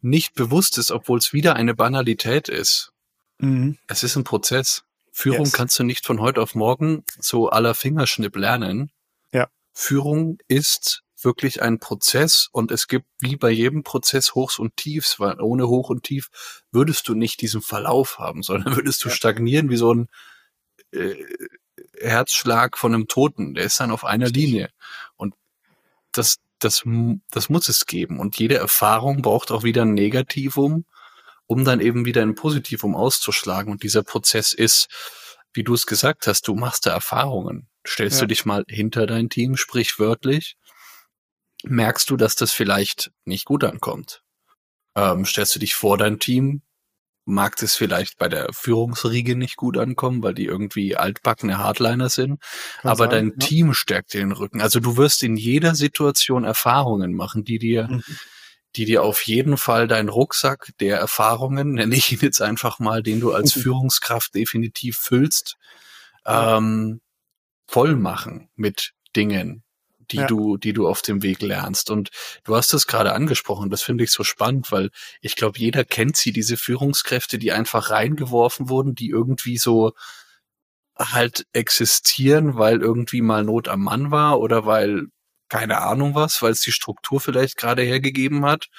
nicht 0.00 0.34
bewusst 0.34 0.78
ist, 0.78 0.90
obwohl 0.90 1.18
es 1.18 1.32
wieder 1.32 1.56
eine 1.56 1.74
Banalität 1.74 2.48
ist. 2.48 2.92
Mhm. 3.38 3.78
Es 3.86 4.02
ist 4.02 4.16
ein 4.16 4.24
Prozess. 4.24 4.84
Führung 5.12 5.44
yes. 5.44 5.52
kannst 5.52 5.78
du 5.78 5.84
nicht 5.84 6.06
von 6.06 6.20
heute 6.20 6.40
auf 6.40 6.54
morgen 6.54 7.04
so 7.20 7.50
aller 7.50 7.74
Fingerschnipp 7.74 8.34
lernen. 8.34 8.90
Ja. 9.32 9.48
Führung 9.74 10.38
ist 10.48 11.02
wirklich 11.20 11.62
ein 11.62 11.78
Prozess 11.78 12.48
und 12.50 12.72
es 12.72 12.88
gibt 12.88 13.06
wie 13.20 13.36
bei 13.36 13.50
jedem 13.50 13.84
Prozess 13.84 14.34
Hochs 14.34 14.58
und 14.58 14.76
Tiefs, 14.76 15.20
weil 15.20 15.40
ohne 15.40 15.68
Hoch 15.68 15.90
und 15.90 16.02
Tief 16.02 16.30
würdest 16.72 17.06
du 17.08 17.14
nicht 17.14 17.40
diesen 17.42 17.62
Verlauf 17.62 18.18
haben, 18.18 18.42
sondern 18.42 18.74
würdest 18.76 19.04
du 19.04 19.08
ja. 19.08 19.14
stagnieren 19.14 19.70
wie 19.70 19.76
so 19.76 19.94
ein 19.94 20.08
äh, 20.92 21.14
Herzschlag 22.00 22.78
von 22.78 22.94
einem 22.94 23.06
Toten. 23.06 23.54
Der 23.54 23.64
ist 23.64 23.78
dann 23.80 23.90
auf 23.90 24.04
einer 24.04 24.28
Linie. 24.28 24.70
Und 25.16 25.34
das, 26.10 26.38
das, 26.58 26.84
das 27.30 27.48
muss 27.48 27.68
es 27.68 27.86
geben. 27.86 28.18
Und 28.18 28.38
jede 28.38 28.56
Erfahrung 28.56 29.22
braucht 29.22 29.50
auch 29.50 29.62
wieder 29.62 29.82
ein 29.82 29.94
Negativum, 29.94 30.84
um 31.52 31.66
dann 31.66 31.80
eben 31.80 32.06
wieder 32.06 32.22
ein 32.22 32.34
Positivum 32.34 32.96
auszuschlagen. 32.96 33.70
Und 33.70 33.82
dieser 33.82 34.02
Prozess 34.02 34.54
ist, 34.54 34.88
wie 35.52 35.62
du 35.64 35.74
es 35.74 35.86
gesagt 35.86 36.26
hast, 36.26 36.48
du 36.48 36.54
machst 36.54 36.86
da 36.86 36.92
Erfahrungen. 36.92 37.68
Stellst 37.86 38.16
ja. 38.16 38.20
du 38.22 38.28
dich 38.28 38.46
mal 38.46 38.64
hinter 38.68 39.06
dein 39.06 39.28
Team, 39.28 39.58
sprichwörtlich, 39.58 40.56
merkst 41.62 42.08
du, 42.08 42.16
dass 42.16 42.36
das 42.36 42.52
vielleicht 42.52 43.10
nicht 43.26 43.44
gut 43.44 43.64
ankommt. 43.64 44.22
Ähm, 44.96 45.26
stellst 45.26 45.54
du 45.54 45.58
dich 45.58 45.74
vor 45.74 45.98
dein 45.98 46.18
Team, 46.18 46.62
mag 47.26 47.62
es 47.62 47.74
vielleicht 47.74 48.16
bei 48.16 48.28
der 48.28 48.48
Führungsriege 48.52 49.36
nicht 49.36 49.56
gut 49.56 49.76
ankommen, 49.76 50.22
weil 50.22 50.32
die 50.32 50.46
irgendwie 50.46 50.96
altbackene 50.96 51.58
Hardliner 51.58 52.08
sind, 52.08 52.40
Kann 52.80 52.90
aber 52.90 53.04
sein, 53.04 53.10
dein 53.10 53.26
ja. 53.28 53.46
Team 53.46 53.74
stärkt 53.74 54.14
dir 54.14 54.20
den 54.20 54.32
Rücken. 54.32 54.62
Also 54.62 54.80
du 54.80 54.96
wirst 54.96 55.22
in 55.22 55.36
jeder 55.36 55.74
Situation 55.74 56.44
Erfahrungen 56.44 57.12
machen, 57.12 57.44
die 57.44 57.58
dir, 57.58 57.88
mhm. 57.88 58.02
Die 58.76 58.84
dir 58.84 59.02
auf 59.02 59.22
jeden 59.22 59.56
Fall 59.56 59.86
deinen 59.86 60.08
Rucksack 60.08 60.72
der 60.80 60.98
Erfahrungen, 60.98 61.72
nenne 61.74 61.94
ich 61.94 62.12
ihn 62.12 62.20
jetzt 62.20 62.42
einfach 62.42 62.78
mal, 62.78 63.02
den 63.02 63.20
du 63.20 63.32
als. 63.32 63.52
Führungskraft 63.62 64.34
definitiv 64.34 64.96
füllst, 64.98 65.56
ähm, 66.26 67.00
voll 67.66 67.96
machen 67.96 68.48
mit 68.56 68.92
Dingen, 69.14 69.62
die 70.10 70.18
ja. 70.18 70.26
du, 70.26 70.56
die 70.56 70.72
du 70.72 70.88
auf 70.88 71.02
dem 71.02 71.22
Weg 71.22 71.42
lernst. 71.42 71.90
Und 71.90 72.10
du 72.44 72.56
hast 72.56 72.72
es 72.74 72.86
gerade 72.86 73.12
angesprochen, 73.12 73.70
das 73.70 73.82
finde 73.82 74.04
ich 74.04 74.10
so 74.10 74.24
spannend, 74.24 74.72
weil 74.72 74.90
ich 75.20 75.36
glaube, 75.36 75.58
jeder 75.58 75.84
kennt 75.84 76.16
sie, 76.16 76.32
diese 76.32 76.56
Führungskräfte, 76.56 77.38
die 77.38 77.52
einfach 77.52 77.90
reingeworfen 77.90 78.68
wurden, 78.68 78.94
die 78.94 79.08
irgendwie 79.08 79.58
so 79.58 79.92
halt 80.98 81.46
existieren, 81.52 82.56
weil 82.56 82.80
irgendwie 82.80 83.22
mal 83.22 83.44
Not 83.44 83.68
am 83.68 83.82
Mann 83.82 84.10
war 84.10 84.40
oder 84.40 84.66
weil 84.66 85.06
keine 85.52 85.82
Ahnung 85.82 86.14
was, 86.14 86.40
weil 86.40 86.52
es 86.52 86.62
die 86.62 86.72
Struktur 86.72 87.20
vielleicht 87.20 87.58
gerade 87.58 87.82
hergegeben 87.82 88.46
hat. 88.46 88.70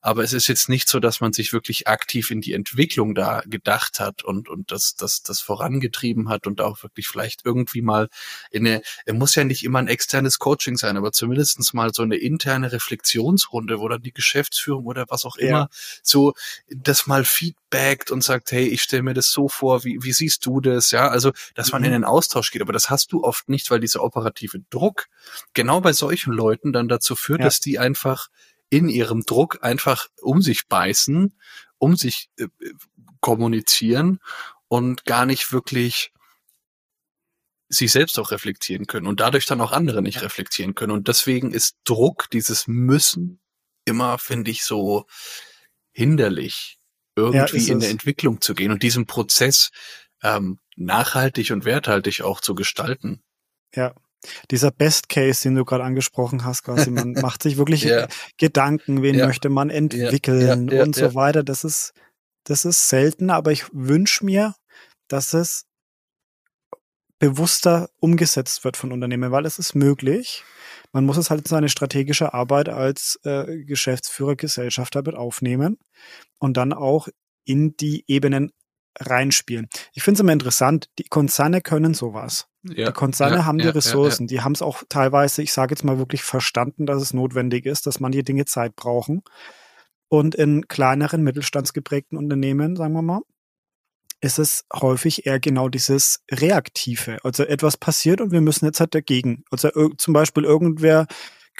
Aber 0.00 0.24
es 0.24 0.32
ist 0.32 0.48
jetzt 0.48 0.68
nicht 0.68 0.88
so, 0.88 0.98
dass 0.98 1.20
man 1.20 1.32
sich 1.32 1.52
wirklich 1.52 1.86
aktiv 1.88 2.30
in 2.30 2.40
die 2.40 2.54
Entwicklung 2.54 3.14
da 3.14 3.42
gedacht 3.46 4.00
hat 4.00 4.24
und, 4.24 4.48
und 4.48 4.72
das, 4.72 4.94
das, 4.94 5.22
das 5.22 5.40
vorangetrieben 5.40 6.28
hat 6.28 6.46
und 6.46 6.60
auch 6.60 6.82
wirklich 6.82 7.06
vielleicht 7.06 7.44
irgendwie 7.44 7.82
mal 7.82 8.08
in 8.50 8.66
eine, 8.66 8.82
er 9.04 9.14
muss 9.14 9.34
ja 9.34 9.44
nicht 9.44 9.62
immer 9.62 9.78
ein 9.78 9.88
externes 9.88 10.38
Coaching 10.38 10.76
sein, 10.76 10.96
aber 10.96 11.12
zumindestens 11.12 11.74
mal 11.74 11.92
so 11.92 12.02
eine 12.02 12.16
interne 12.16 12.72
Reflexionsrunde, 12.72 13.78
wo 13.80 13.88
dann 13.88 14.02
die 14.02 14.12
Geschäftsführung 14.12 14.86
oder 14.86 15.04
was 15.08 15.24
auch 15.24 15.36
immer 15.36 15.50
ja. 15.50 15.68
so 16.02 16.32
das 16.68 17.06
mal 17.06 17.24
feedbackt 17.24 18.10
und 18.10 18.24
sagt, 18.24 18.52
hey, 18.52 18.66
ich 18.66 18.82
stelle 18.82 19.02
mir 19.02 19.14
das 19.14 19.30
so 19.30 19.48
vor, 19.48 19.84
wie, 19.84 19.98
wie 20.02 20.12
siehst 20.12 20.46
du 20.46 20.60
das? 20.60 20.90
Ja, 20.92 21.08
also, 21.08 21.32
dass 21.54 21.72
man 21.72 21.82
mhm. 21.82 21.86
in 21.86 21.92
den 21.92 22.04
Austausch 22.04 22.50
geht, 22.50 22.62
aber 22.62 22.72
das 22.72 22.88
hast 22.88 23.12
du 23.12 23.22
oft 23.22 23.48
nicht, 23.48 23.70
weil 23.70 23.80
dieser 23.80 24.02
operative 24.02 24.60
Druck 24.70 25.06
genau 25.52 25.80
bei 25.80 25.92
solchen 25.92 26.32
Leuten 26.32 26.72
dann 26.72 26.88
dazu 26.88 27.16
führt, 27.16 27.40
ja. 27.40 27.46
dass 27.46 27.60
die 27.60 27.78
einfach 27.78 28.28
in 28.70 28.88
ihrem 28.88 29.22
Druck 29.22 29.62
einfach 29.62 30.06
um 30.22 30.40
sich 30.40 30.68
beißen, 30.68 31.34
um 31.78 31.96
sich 31.96 32.30
äh, 32.38 32.46
kommunizieren 33.20 34.20
und 34.68 35.04
gar 35.04 35.26
nicht 35.26 35.52
wirklich 35.52 36.12
sich 37.68 37.92
selbst 37.92 38.18
auch 38.18 38.32
reflektieren 38.32 38.86
können 38.86 39.06
und 39.06 39.20
dadurch 39.20 39.46
dann 39.46 39.60
auch 39.60 39.72
andere 39.72 40.02
nicht 40.02 40.22
reflektieren 40.22 40.74
können. 40.74 40.92
Und 40.92 41.06
deswegen 41.08 41.52
ist 41.52 41.76
Druck, 41.84 42.28
dieses 42.30 42.66
Müssen, 42.66 43.40
immer, 43.84 44.18
finde 44.18 44.50
ich, 44.50 44.64
so 44.64 45.06
hinderlich, 45.92 46.78
irgendwie 47.16 47.58
ja, 47.58 47.72
in 47.72 47.80
der 47.80 47.90
Entwicklung 47.90 48.40
zu 48.40 48.54
gehen 48.54 48.72
und 48.72 48.82
diesen 48.82 49.06
Prozess 49.06 49.70
ähm, 50.22 50.58
nachhaltig 50.76 51.50
und 51.52 51.64
werthaltig 51.64 52.22
auch 52.22 52.40
zu 52.40 52.54
gestalten. 52.54 53.22
Ja, 53.74 53.94
dieser 54.50 54.70
Best 54.70 55.08
Case, 55.08 55.42
den 55.42 55.54
du 55.54 55.64
gerade 55.64 55.84
angesprochen 55.84 56.44
hast, 56.44 56.64
quasi, 56.64 56.90
man 56.90 57.12
macht 57.20 57.42
sich 57.42 57.56
wirklich 57.56 57.84
ja. 57.84 58.06
Gedanken, 58.38 59.02
wen 59.02 59.16
ja. 59.16 59.26
möchte 59.26 59.48
man 59.48 59.70
entwickeln 59.70 60.68
ja. 60.68 60.82
und 60.82 60.94
so 60.94 61.14
weiter. 61.14 61.42
Das 61.42 61.64
ist, 61.64 61.92
das 62.44 62.64
ist 62.64 62.88
selten, 62.88 63.30
aber 63.30 63.52
ich 63.52 63.64
wünsche 63.72 64.24
mir, 64.24 64.54
dass 65.08 65.34
es 65.34 65.66
bewusster 67.18 67.90
umgesetzt 68.00 68.64
wird 68.64 68.76
von 68.76 68.92
Unternehmen, 68.92 69.30
weil 69.30 69.46
es 69.46 69.58
ist 69.58 69.74
möglich. 69.74 70.42
Man 70.92 71.04
muss 71.04 71.18
es 71.18 71.30
halt 71.30 71.42
in 71.42 71.46
seine 71.46 71.68
strategische 71.68 72.34
Arbeit 72.34 72.68
als 72.68 73.20
äh, 73.24 73.62
Geschäftsführer, 73.64 74.36
Gesellschafter 74.36 75.02
mit 75.02 75.14
aufnehmen 75.14 75.78
und 76.38 76.56
dann 76.56 76.72
auch 76.72 77.08
in 77.44 77.76
die 77.76 78.04
Ebenen 78.08 78.52
reinspielen. 78.98 79.68
Ich 79.92 80.02
finde 80.02 80.16
es 80.16 80.20
immer 80.20 80.32
interessant, 80.32 80.88
die 80.98 81.04
Konzerne 81.04 81.60
können 81.60 81.94
sowas. 81.94 82.46
Ja, 82.62 82.88
die 82.88 82.92
Konzerne 82.92 83.36
ja, 83.36 83.44
haben 83.46 83.58
die 83.58 83.64
ja, 83.64 83.70
Ressourcen, 83.70 84.26
die 84.26 84.42
haben 84.42 84.52
es 84.52 84.62
auch 84.62 84.82
teilweise, 84.88 85.42
ich 85.42 85.52
sage 85.52 85.72
jetzt 85.72 85.84
mal 85.84 85.98
wirklich 85.98 86.22
verstanden, 86.22 86.86
dass 86.86 87.00
es 87.00 87.14
notwendig 87.14 87.64
ist, 87.66 87.86
dass 87.86 88.00
manche 88.00 88.22
Dinge 88.22 88.44
Zeit 88.44 88.76
brauchen. 88.76 89.22
Und 90.08 90.34
in 90.34 90.66
kleineren, 90.66 91.22
mittelstandsgeprägten 91.22 92.18
Unternehmen, 92.18 92.76
sagen 92.76 92.92
wir 92.92 93.02
mal, 93.02 93.20
ist 94.20 94.38
es 94.38 94.64
häufig 94.74 95.26
eher 95.26 95.40
genau 95.40 95.68
dieses 95.68 96.22
Reaktive. 96.30 97.18
Also 97.24 97.44
etwas 97.44 97.76
passiert 97.76 98.20
und 98.20 98.32
wir 98.32 98.40
müssen 98.40 98.66
jetzt 98.66 98.80
halt 98.80 98.94
dagegen. 98.94 99.44
Also 99.50 99.70
zum 99.96 100.12
Beispiel 100.12 100.44
irgendwer 100.44 101.06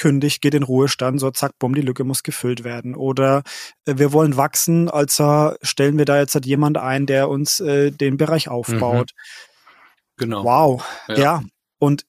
kündigt, 0.00 0.40
geht 0.40 0.54
in 0.54 0.62
Ruhestand, 0.62 1.20
so 1.20 1.30
zack, 1.30 1.52
bumm, 1.58 1.74
die 1.74 1.82
Lücke 1.82 2.04
muss 2.04 2.22
gefüllt 2.22 2.64
werden. 2.64 2.96
Oder 2.96 3.42
äh, 3.84 3.94
wir 3.98 4.12
wollen 4.12 4.36
wachsen, 4.36 4.88
also 4.88 5.54
stellen 5.62 5.98
wir 5.98 6.06
da 6.06 6.18
jetzt 6.18 6.34
halt 6.34 6.46
jemand 6.46 6.78
ein, 6.78 7.06
der 7.06 7.28
uns 7.28 7.60
äh, 7.60 7.90
den 7.90 8.16
Bereich 8.16 8.48
aufbaut. 8.48 9.10
Mhm. 9.14 10.16
Genau. 10.16 10.44
Wow. 10.44 10.84
Ja. 11.08 11.18
ja. 11.18 11.42
Und 11.78 12.06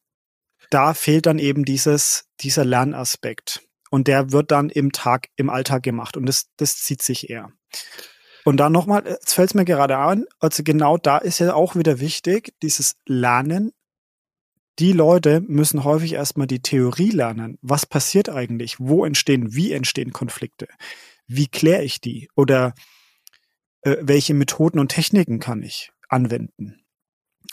da 0.69 0.93
fehlt 0.93 1.25
dann 1.25 1.37
eben 1.37 1.65
dieses, 1.65 2.25
dieser 2.39 2.65
Lernaspekt. 2.65 3.61
Und 3.89 4.07
der 4.07 4.31
wird 4.31 4.51
dann 4.51 4.69
im 4.69 4.93
Tag, 4.93 5.27
im 5.35 5.49
Alltag 5.49 5.83
gemacht. 5.83 6.15
Und 6.15 6.25
das, 6.25 6.45
das 6.55 6.77
zieht 6.77 7.01
sich 7.01 7.29
eher. 7.29 7.51
Und 8.45 8.57
dann 8.57 8.71
nochmal, 8.71 9.03
jetzt 9.05 9.33
fällt 9.33 9.49
es 9.49 9.53
mir 9.53 9.65
gerade 9.65 9.97
an, 9.97 10.25
also 10.39 10.63
genau 10.63 10.97
da 10.97 11.17
ist 11.17 11.39
ja 11.39 11.53
auch 11.53 11.75
wieder 11.75 11.99
wichtig, 11.99 12.53
dieses 12.63 12.95
Lernen 13.05 13.71
die 14.79 14.93
Leute 14.93 15.41
müssen 15.41 15.83
häufig 15.83 16.13
erstmal 16.13 16.47
die 16.47 16.61
Theorie 16.61 17.11
lernen. 17.11 17.57
Was 17.61 17.85
passiert 17.85 18.29
eigentlich? 18.29 18.79
Wo 18.79 19.05
entstehen, 19.05 19.53
wie 19.53 19.71
entstehen 19.71 20.13
Konflikte? 20.13 20.67
Wie 21.27 21.47
kläre 21.47 21.83
ich 21.83 22.01
die? 22.01 22.29
Oder 22.35 22.73
äh, 23.81 23.97
welche 24.01 24.33
Methoden 24.33 24.79
und 24.79 24.89
Techniken 24.89 25.39
kann 25.39 25.61
ich 25.61 25.91
anwenden? 26.09 26.83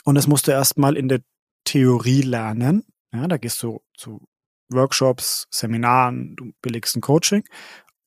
Und 0.03 0.15
das 0.15 0.27
musst 0.27 0.47
du 0.47 0.51
erstmal 0.51 0.97
in 0.97 1.07
der 1.07 1.21
Theorie 1.65 2.21
lernen. 2.21 2.85
Ja, 3.11 3.27
da 3.27 3.37
gehst 3.37 3.61
du 3.63 3.81
zu 3.95 4.27
Workshops, 4.69 5.47
Seminaren, 5.51 6.35
du 6.35 6.51
belegst 6.61 6.95
ein 6.95 7.01
Coaching 7.01 7.43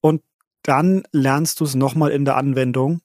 und 0.00 0.22
dann 0.62 1.02
lernst 1.10 1.60
du 1.60 1.64
es 1.64 1.74
nochmal 1.74 2.12
in 2.12 2.24
der 2.24 2.36
Anwendung. 2.36 3.02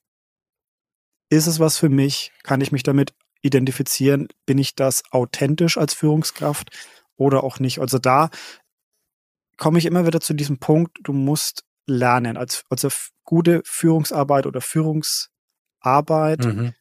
Ist 1.30 1.48
es 1.48 1.60
was 1.60 1.78
für 1.78 1.90
mich? 1.90 2.32
Kann 2.44 2.62
ich 2.62 2.72
mich 2.72 2.84
damit 2.84 3.14
identifizieren, 3.48 4.28
bin 4.46 4.58
ich 4.58 4.76
das 4.76 5.04
authentisch 5.12 5.78
als 5.78 5.94
Führungskraft 5.94 6.70
oder 7.16 7.44
auch 7.44 7.60
nicht. 7.60 7.80
Also 7.80 7.98
da 7.98 8.30
komme 9.58 9.80
ich 9.80 9.86
immer 9.86 10.06
wieder 10.06 10.22
zu 10.22 10.34
diesem 10.34 10.60
Punkt, 10.60 10.98
du 11.04 11.14
musst 11.14 11.64
lernen. 11.88 12.38
Als, 12.38 12.64
also 12.70 12.90
gute 13.24 13.62
Führungsarbeit 13.66 14.46
oder 14.46 14.62
Führungsarbeit 14.62 16.46
mhm. 16.46 16.74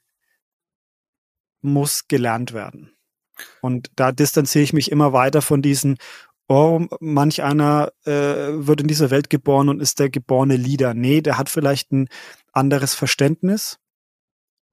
muss 1.63 2.07
gelernt 2.09 2.53
werden. 2.53 2.93
Und 3.61 3.91
da 3.97 4.13
distanziere 4.13 4.65
ich 4.65 4.73
mich 4.73 4.91
immer 4.91 5.13
weiter 5.13 5.43
von 5.43 5.63
diesen, 5.63 5.99
oh, 6.49 6.87
manch 7.01 7.43
einer 7.43 7.93
äh, 8.05 8.13
wird 8.13 8.81
in 8.81 8.89
dieser 8.89 9.11
Welt 9.11 9.31
geboren 9.31 9.69
und 9.69 9.81
ist 9.81 9.99
der 9.99 10.11
geborene 10.11 10.57
Leader. 10.57 10.95
Nee, 10.95 11.21
der 11.21 11.39
hat 11.39 11.51
vielleicht 11.51 11.93
ein 11.93 12.09
anderes 12.53 12.95
Verständnis 12.95 13.79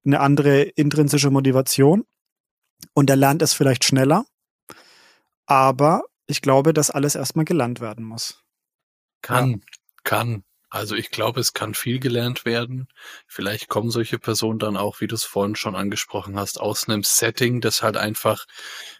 eine 0.05 0.19
andere 0.19 0.62
intrinsische 0.62 1.29
Motivation 1.29 2.05
und 2.93 3.10
er 3.10 3.15
lernt 3.15 3.41
es 3.41 3.53
vielleicht 3.53 3.83
schneller. 3.83 4.25
Aber 5.45 6.03
ich 6.27 6.41
glaube, 6.41 6.74
dass 6.74 6.91
alles 6.91 7.15
erstmal 7.15 7.45
gelernt 7.45 7.79
werden 7.79 8.05
muss. 8.05 8.43
Kann, 9.22 9.51
ja. 9.51 9.57
kann. 10.03 10.43
Also 10.69 10.95
ich 10.95 11.12
glaube, 11.12 11.39
es 11.39 11.53
kann 11.53 11.75
viel 11.75 12.00
gelernt 12.00 12.45
werden. 12.45 12.88
Vielleicht 13.27 13.67
kommen 13.67 13.91
solche 13.91 14.17
Personen 14.17 14.57
dann 14.57 14.75
auch, 14.75 15.01
wie 15.01 15.07
du 15.07 15.13
es 15.13 15.24
vorhin 15.24 15.55
schon 15.55 15.75
angesprochen 15.75 16.38
hast, 16.39 16.60
aus 16.60 16.89
einem 16.89 17.03
Setting, 17.03 17.62
das 17.62 17.83
halt 17.83 17.95
einfach 17.95 18.45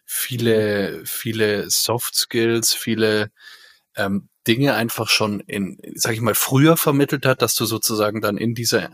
viele, 0.05 1.03
viele 1.05 1.69
Soft 1.72 2.13
Skills, 2.15 2.74
viele 2.74 3.31
ähm, 3.95 4.29
Dinge 4.45 4.75
einfach 4.75 5.10
schon 5.10 5.39
in, 5.39 5.79
sag 5.95 6.13
ich 6.13 6.22
mal, 6.22 6.36
früher 6.36 6.77
vermittelt 6.77 7.25
hat, 7.25 7.41
dass 7.41 7.55
du 7.55 7.65
sozusagen 7.65 8.22
dann 8.22 8.38
in 8.38 8.53
dieser 8.53 8.91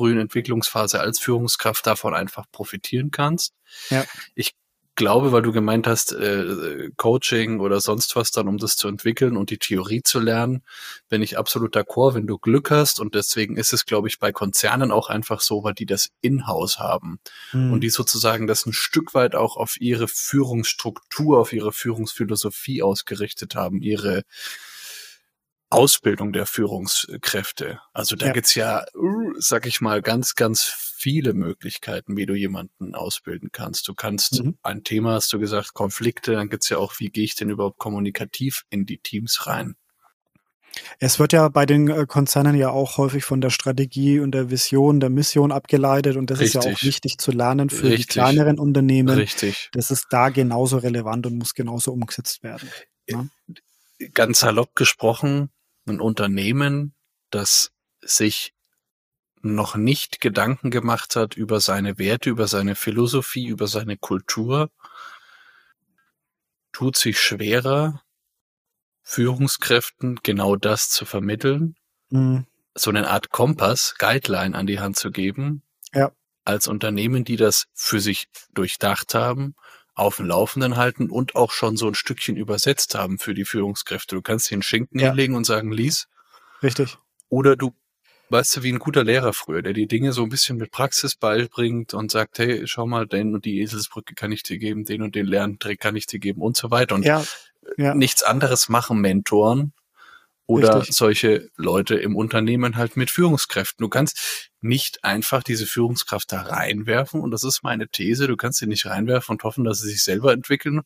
frühen 0.00 0.18
Entwicklungsphase 0.18 0.98
als 0.98 1.18
Führungskraft 1.18 1.86
davon 1.86 2.14
einfach 2.14 2.46
profitieren 2.50 3.10
kannst. 3.10 3.52
Ja. 3.90 4.06
Ich 4.34 4.54
glaube, 4.94 5.30
weil 5.30 5.42
du 5.42 5.52
gemeint 5.52 5.86
hast, 5.86 6.12
äh, 6.12 6.88
Coaching 6.96 7.60
oder 7.60 7.82
sonst 7.82 8.16
was 8.16 8.30
dann, 8.30 8.48
um 8.48 8.56
das 8.56 8.76
zu 8.76 8.88
entwickeln 8.88 9.36
und 9.36 9.50
die 9.50 9.58
Theorie 9.58 10.02
zu 10.02 10.18
lernen, 10.18 10.62
bin 11.10 11.20
ich 11.20 11.36
absolut 11.36 11.76
d'accord, 11.76 12.14
wenn 12.14 12.26
du 12.26 12.38
Glück 12.38 12.70
hast. 12.70 12.98
Und 12.98 13.14
deswegen 13.14 13.58
ist 13.58 13.74
es, 13.74 13.84
glaube 13.84 14.08
ich, 14.08 14.18
bei 14.18 14.32
Konzernen 14.32 14.90
auch 14.90 15.10
einfach 15.10 15.42
so, 15.42 15.64
weil 15.64 15.74
die 15.74 15.86
das 15.86 16.08
in-house 16.22 16.78
haben 16.78 17.20
hm. 17.50 17.74
und 17.74 17.82
die 17.82 17.90
sozusagen 17.90 18.46
das 18.46 18.64
ein 18.64 18.72
Stück 18.72 19.12
weit 19.12 19.34
auch 19.34 19.58
auf 19.58 19.78
ihre 19.78 20.08
Führungsstruktur, 20.08 21.38
auf 21.38 21.52
ihre 21.52 21.72
Führungsphilosophie 21.72 22.82
ausgerichtet 22.82 23.54
haben, 23.54 23.82
ihre 23.82 24.22
Ausbildung 25.70 26.32
der 26.32 26.46
Führungskräfte. 26.46 27.80
Also 27.92 28.16
da 28.16 28.26
ja. 28.26 28.32
gibt's 28.32 28.54
ja, 28.54 28.84
sag 29.38 29.66
ich 29.66 29.80
mal, 29.80 30.02
ganz, 30.02 30.34
ganz 30.34 30.62
viele 30.62 31.32
Möglichkeiten, 31.32 32.16
wie 32.16 32.26
du 32.26 32.34
jemanden 32.34 32.94
ausbilden 32.94 33.50
kannst. 33.52 33.88
Du 33.88 33.94
kannst 33.94 34.42
mhm. 34.42 34.58
ein 34.62 34.84
Thema, 34.84 35.14
hast 35.14 35.32
du 35.32 35.38
gesagt, 35.38 35.72
Konflikte, 35.72 36.32
dann 36.32 36.50
gibt's 36.50 36.68
ja 36.68 36.78
auch, 36.78 36.94
wie 36.98 37.08
gehe 37.08 37.24
ich 37.24 37.36
denn 37.36 37.50
überhaupt 37.50 37.78
kommunikativ 37.78 38.64
in 38.68 38.84
die 38.84 38.98
Teams 38.98 39.46
rein? 39.46 39.76
Es 40.98 41.18
wird 41.18 41.32
ja 41.32 41.48
bei 41.48 41.66
den 41.66 41.88
äh, 41.88 42.06
Konzernen 42.06 42.54
ja 42.54 42.70
auch 42.70 42.96
häufig 42.98 43.24
von 43.24 43.40
der 43.40 43.50
Strategie 43.50 44.20
und 44.20 44.32
der 44.32 44.50
Vision, 44.50 45.00
der 45.00 45.10
Mission 45.10 45.52
abgeleitet 45.52 46.16
und 46.16 46.30
das 46.30 46.40
Richtig. 46.40 46.58
ist 46.58 46.64
ja 46.64 46.72
auch 46.72 46.82
wichtig 46.82 47.18
zu 47.18 47.32
lernen 47.32 47.70
für 47.70 47.84
Richtig. 47.84 48.06
die 48.06 48.12
kleineren 48.12 48.58
Unternehmen. 48.58 49.16
Richtig. 49.16 49.70
Das 49.72 49.90
ist 49.90 50.06
da 50.10 50.28
genauso 50.28 50.78
relevant 50.78 51.26
und 51.26 51.38
muss 51.38 51.54
genauso 51.54 51.92
umgesetzt 51.92 52.42
werden. 52.42 52.70
Ne? 53.08 53.30
Ganz 54.14 54.40
salopp 54.40 54.74
gesprochen, 54.76 55.50
ein 55.90 56.00
Unternehmen, 56.00 56.94
das 57.30 57.72
sich 58.00 58.54
noch 59.42 59.76
nicht 59.76 60.20
Gedanken 60.20 60.70
gemacht 60.70 61.16
hat 61.16 61.36
über 61.36 61.60
seine 61.60 61.98
Werte, 61.98 62.30
über 62.30 62.46
seine 62.46 62.74
Philosophie, 62.74 63.46
über 63.46 63.66
seine 63.66 63.96
Kultur, 63.96 64.70
tut 66.72 66.96
sich 66.96 67.18
schwerer, 67.18 68.02
Führungskräften 69.02 70.20
genau 70.22 70.56
das 70.56 70.90
zu 70.90 71.04
vermitteln, 71.04 71.74
mhm. 72.10 72.46
so 72.74 72.90
eine 72.90 73.08
Art 73.08 73.30
Kompass, 73.30 73.94
Guideline 73.98 74.56
an 74.56 74.66
die 74.66 74.78
Hand 74.78 74.96
zu 74.96 75.10
geben, 75.10 75.62
ja. 75.92 76.12
als 76.44 76.68
Unternehmen, 76.68 77.24
die 77.24 77.36
das 77.36 77.66
für 77.74 78.00
sich 78.00 78.28
durchdacht 78.52 79.14
haben 79.14 79.54
auf 80.00 80.16
dem 80.16 80.26
Laufenden 80.26 80.76
halten 80.76 81.10
und 81.10 81.36
auch 81.36 81.52
schon 81.52 81.76
so 81.76 81.86
ein 81.86 81.94
Stückchen 81.94 82.36
übersetzt 82.36 82.94
haben 82.94 83.18
für 83.18 83.34
die 83.34 83.44
Führungskräfte. 83.44 84.16
Du 84.16 84.22
kannst 84.22 84.50
den 84.50 84.62
Schinken 84.62 84.98
ja. 84.98 85.08
hinlegen 85.08 85.34
und 85.34 85.44
sagen, 85.44 85.72
lies. 85.72 86.08
Richtig. 86.62 86.98
Oder 87.28 87.54
du, 87.56 87.74
weißt 88.30 88.56
du, 88.56 88.62
wie 88.62 88.72
ein 88.72 88.78
guter 88.78 89.04
Lehrer 89.04 89.32
früher, 89.32 89.62
der 89.62 89.72
die 89.72 89.86
Dinge 89.86 90.12
so 90.12 90.22
ein 90.22 90.30
bisschen 90.30 90.56
mit 90.56 90.72
Praxis 90.72 91.16
beibringt 91.16 91.94
und 91.94 92.10
sagt, 92.10 92.38
hey, 92.38 92.66
schau 92.66 92.86
mal, 92.86 93.06
den 93.06 93.34
und 93.34 93.44
die 93.44 93.60
Eselsbrücke 93.60 94.14
kann 94.14 94.32
ich 94.32 94.42
dir 94.42 94.58
geben, 94.58 94.84
den 94.84 95.02
und 95.02 95.14
den 95.14 95.26
Lerntrick 95.26 95.80
kann 95.80 95.96
ich 95.96 96.06
dir 96.06 96.18
geben 96.18 96.40
und 96.40 96.56
so 96.56 96.70
weiter. 96.70 96.94
Und 96.94 97.04
ja. 97.04 97.22
Ja. 97.76 97.94
nichts 97.94 98.22
anderes 98.22 98.68
machen 98.68 99.00
Mentoren, 99.00 99.74
oder 100.50 100.78
Richtig. 100.80 100.96
solche 100.96 101.48
Leute 101.56 101.94
im 101.94 102.16
Unternehmen 102.16 102.76
halt 102.76 102.96
mit 102.96 103.08
Führungskräften. 103.08 103.84
Du 103.84 103.88
kannst 103.88 104.50
nicht 104.60 105.04
einfach 105.04 105.44
diese 105.44 105.64
Führungskraft 105.64 106.32
da 106.32 106.42
reinwerfen 106.42 107.20
und 107.20 107.30
das 107.30 107.44
ist 107.44 107.62
meine 107.62 107.88
These, 107.88 108.26
du 108.26 108.36
kannst 108.36 108.58
sie 108.58 108.66
nicht 108.66 108.86
reinwerfen 108.86 109.34
und 109.34 109.44
hoffen, 109.44 109.62
dass 109.62 109.78
sie 109.78 109.90
sich 109.90 110.02
selber 110.02 110.32
entwickeln. 110.32 110.80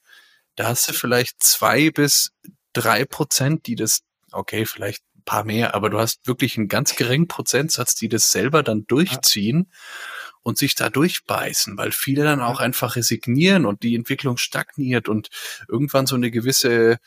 Da 0.54 0.68
hast 0.68 0.87
du 0.87 0.92
vielleicht 0.92 1.42
zwei 1.42 1.90
bis 1.90 2.33
drei 2.75 3.06
Prozent, 3.06 3.66
die 3.66 3.75
das, 3.75 4.00
okay, 4.33 4.66
vielleicht 4.66 5.02
ein 5.16 5.25
paar 5.25 5.44
mehr, 5.44 5.75
aber 5.75 5.88
du 5.88 5.99
hast 5.99 6.26
wirklich 6.26 6.59
einen 6.59 6.68
ganz 6.68 6.94
geringen 6.94 7.26
Prozentsatz, 7.26 7.94
die 7.94 8.11
das 8.11 8.30
selber 8.30 8.62
dann 8.62 8.87
durchziehen. 8.87 9.68
Ja 9.71 9.78
und 10.47 10.59
sich 10.59 10.75
da 10.75 10.90
durchbeißen, 10.90 11.78
weil 11.78 11.90
viele 11.90 12.23
dann 12.23 12.42
auch 12.42 12.61
einfach 12.61 12.97
resignieren 12.97 13.64
und 13.64 13.83
die 13.83 13.94
Entwicklung 13.94 14.37
stagniert 14.37 15.09
und 15.09 15.30
irgendwann 15.68 16.06
so 16.06 16.16
eine 16.16 16.30
gewisse 16.30 16.99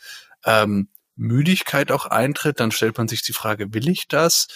ähm, 0.44 0.88
Müdigkeit 1.18 1.92
auch 1.92 2.06
eintritt, 2.06 2.60
dann 2.60 2.70
stellt 2.70 2.96
man 2.96 3.08
sich 3.08 3.22
die 3.22 3.32
Frage, 3.32 3.74
will 3.74 3.88
ich 3.88 4.08
das? 4.08 4.46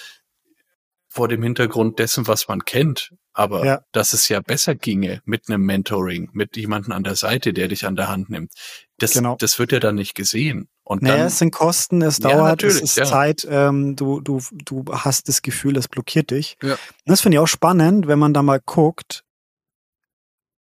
Vor 1.09 1.29
dem 1.29 1.43
Hintergrund 1.43 1.99
dessen, 1.99 2.27
was 2.27 2.49
man 2.49 2.65
kennt. 2.65 3.13
Aber 3.35 3.65
ja. 3.65 3.81
dass 3.93 4.13
es 4.13 4.29
ja 4.29 4.41
besser 4.41 4.75
ginge 4.75 5.23
mit 5.25 5.49
einem 5.49 5.63
Mentoring, 5.63 6.31
mit 6.33 6.57
jemandem 6.57 6.93
an 6.93 7.03
der 7.03 7.17
Seite, 7.17 7.53
der 7.53 7.69
dich 7.69 7.87
an 7.87 7.97
der 7.97 8.09
Hand 8.09 8.31
nimmt. 8.31 8.53
Das, 8.99 9.13
genau. 9.13 9.37
das 9.39 9.59
wird 9.59 9.73
ja 9.73 9.81
dann 9.81 9.95
nicht 9.95 10.15
gesehen. 10.15 10.69
Und 10.85 11.03
naja, 11.03 11.19
dann, 11.19 11.27
es 11.27 11.39
sind 11.39 11.51
Kosten, 11.51 12.03
es 12.03 12.19
dauert, 12.19 12.63
ja, 12.63 12.69
es 12.69 12.81
ist 12.81 12.97
ja. 12.97 13.05
Zeit, 13.05 13.47
ähm, 13.49 13.97
du, 13.97 14.21
du, 14.21 14.41
du 14.53 14.85
hast 14.91 15.29
das 15.29 15.43
Gefühl, 15.43 15.77
es 15.77 15.89
blockiert 15.89 16.31
dich. 16.31 16.57
Ja. 16.63 16.77
das 17.07 17.21
finde 17.23 17.37
ich 17.37 17.39
auch 17.41 17.47
spannend, 17.47 18.07
wenn 18.07 18.19
man 18.19 18.35
da 18.35 18.43
mal 18.43 18.61
guckt, 18.61 19.25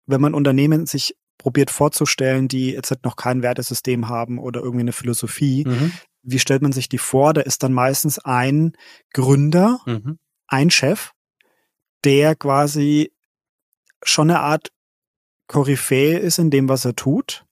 wenn 0.06 0.20
man 0.20 0.34
Unternehmen 0.34 0.87
sich 0.87 1.14
probiert 1.38 1.70
vorzustellen, 1.70 2.48
die 2.48 2.72
jetzt 2.72 2.92
noch 3.05 3.16
kein 3.16 3.42
Wertesystem 3.42 4.09
haben 4.09 4.38
oder 4.38 4.61
irgendwie 4.61 4.83
eine 4.83 4.92
Philosophie. 4.92 5.64
Mhm. 5.66 5.92
Wie 6.22 6.38
stellt 6.38 6.62
man 6.62 6.72
sich 6.72 6.88
die 6.88 6.98
vor? 6.98 7.33
Da 7.33 7.40
ist 7.40 7.62
dann 7.62 7.72
meistens 7.72 8.18
ein 8.18 8.72
Gründer, 9.14 9.81
mhm. 9.87 10.18
ein 10.48 10.70
Chef, 10.70 11.12
der 12.05 12.35
quasi 12.35 13.12
schon 14.03 14.31
eine 14.31 14.40
Art 14.40 14.70
Koryphäe 15.46 16.18
ist 16.18 16.38
in 16.38 16.51
dem, 16.51 16.68
was 16.68 16.85
er 16.85 16.94
tut 16.94 17.46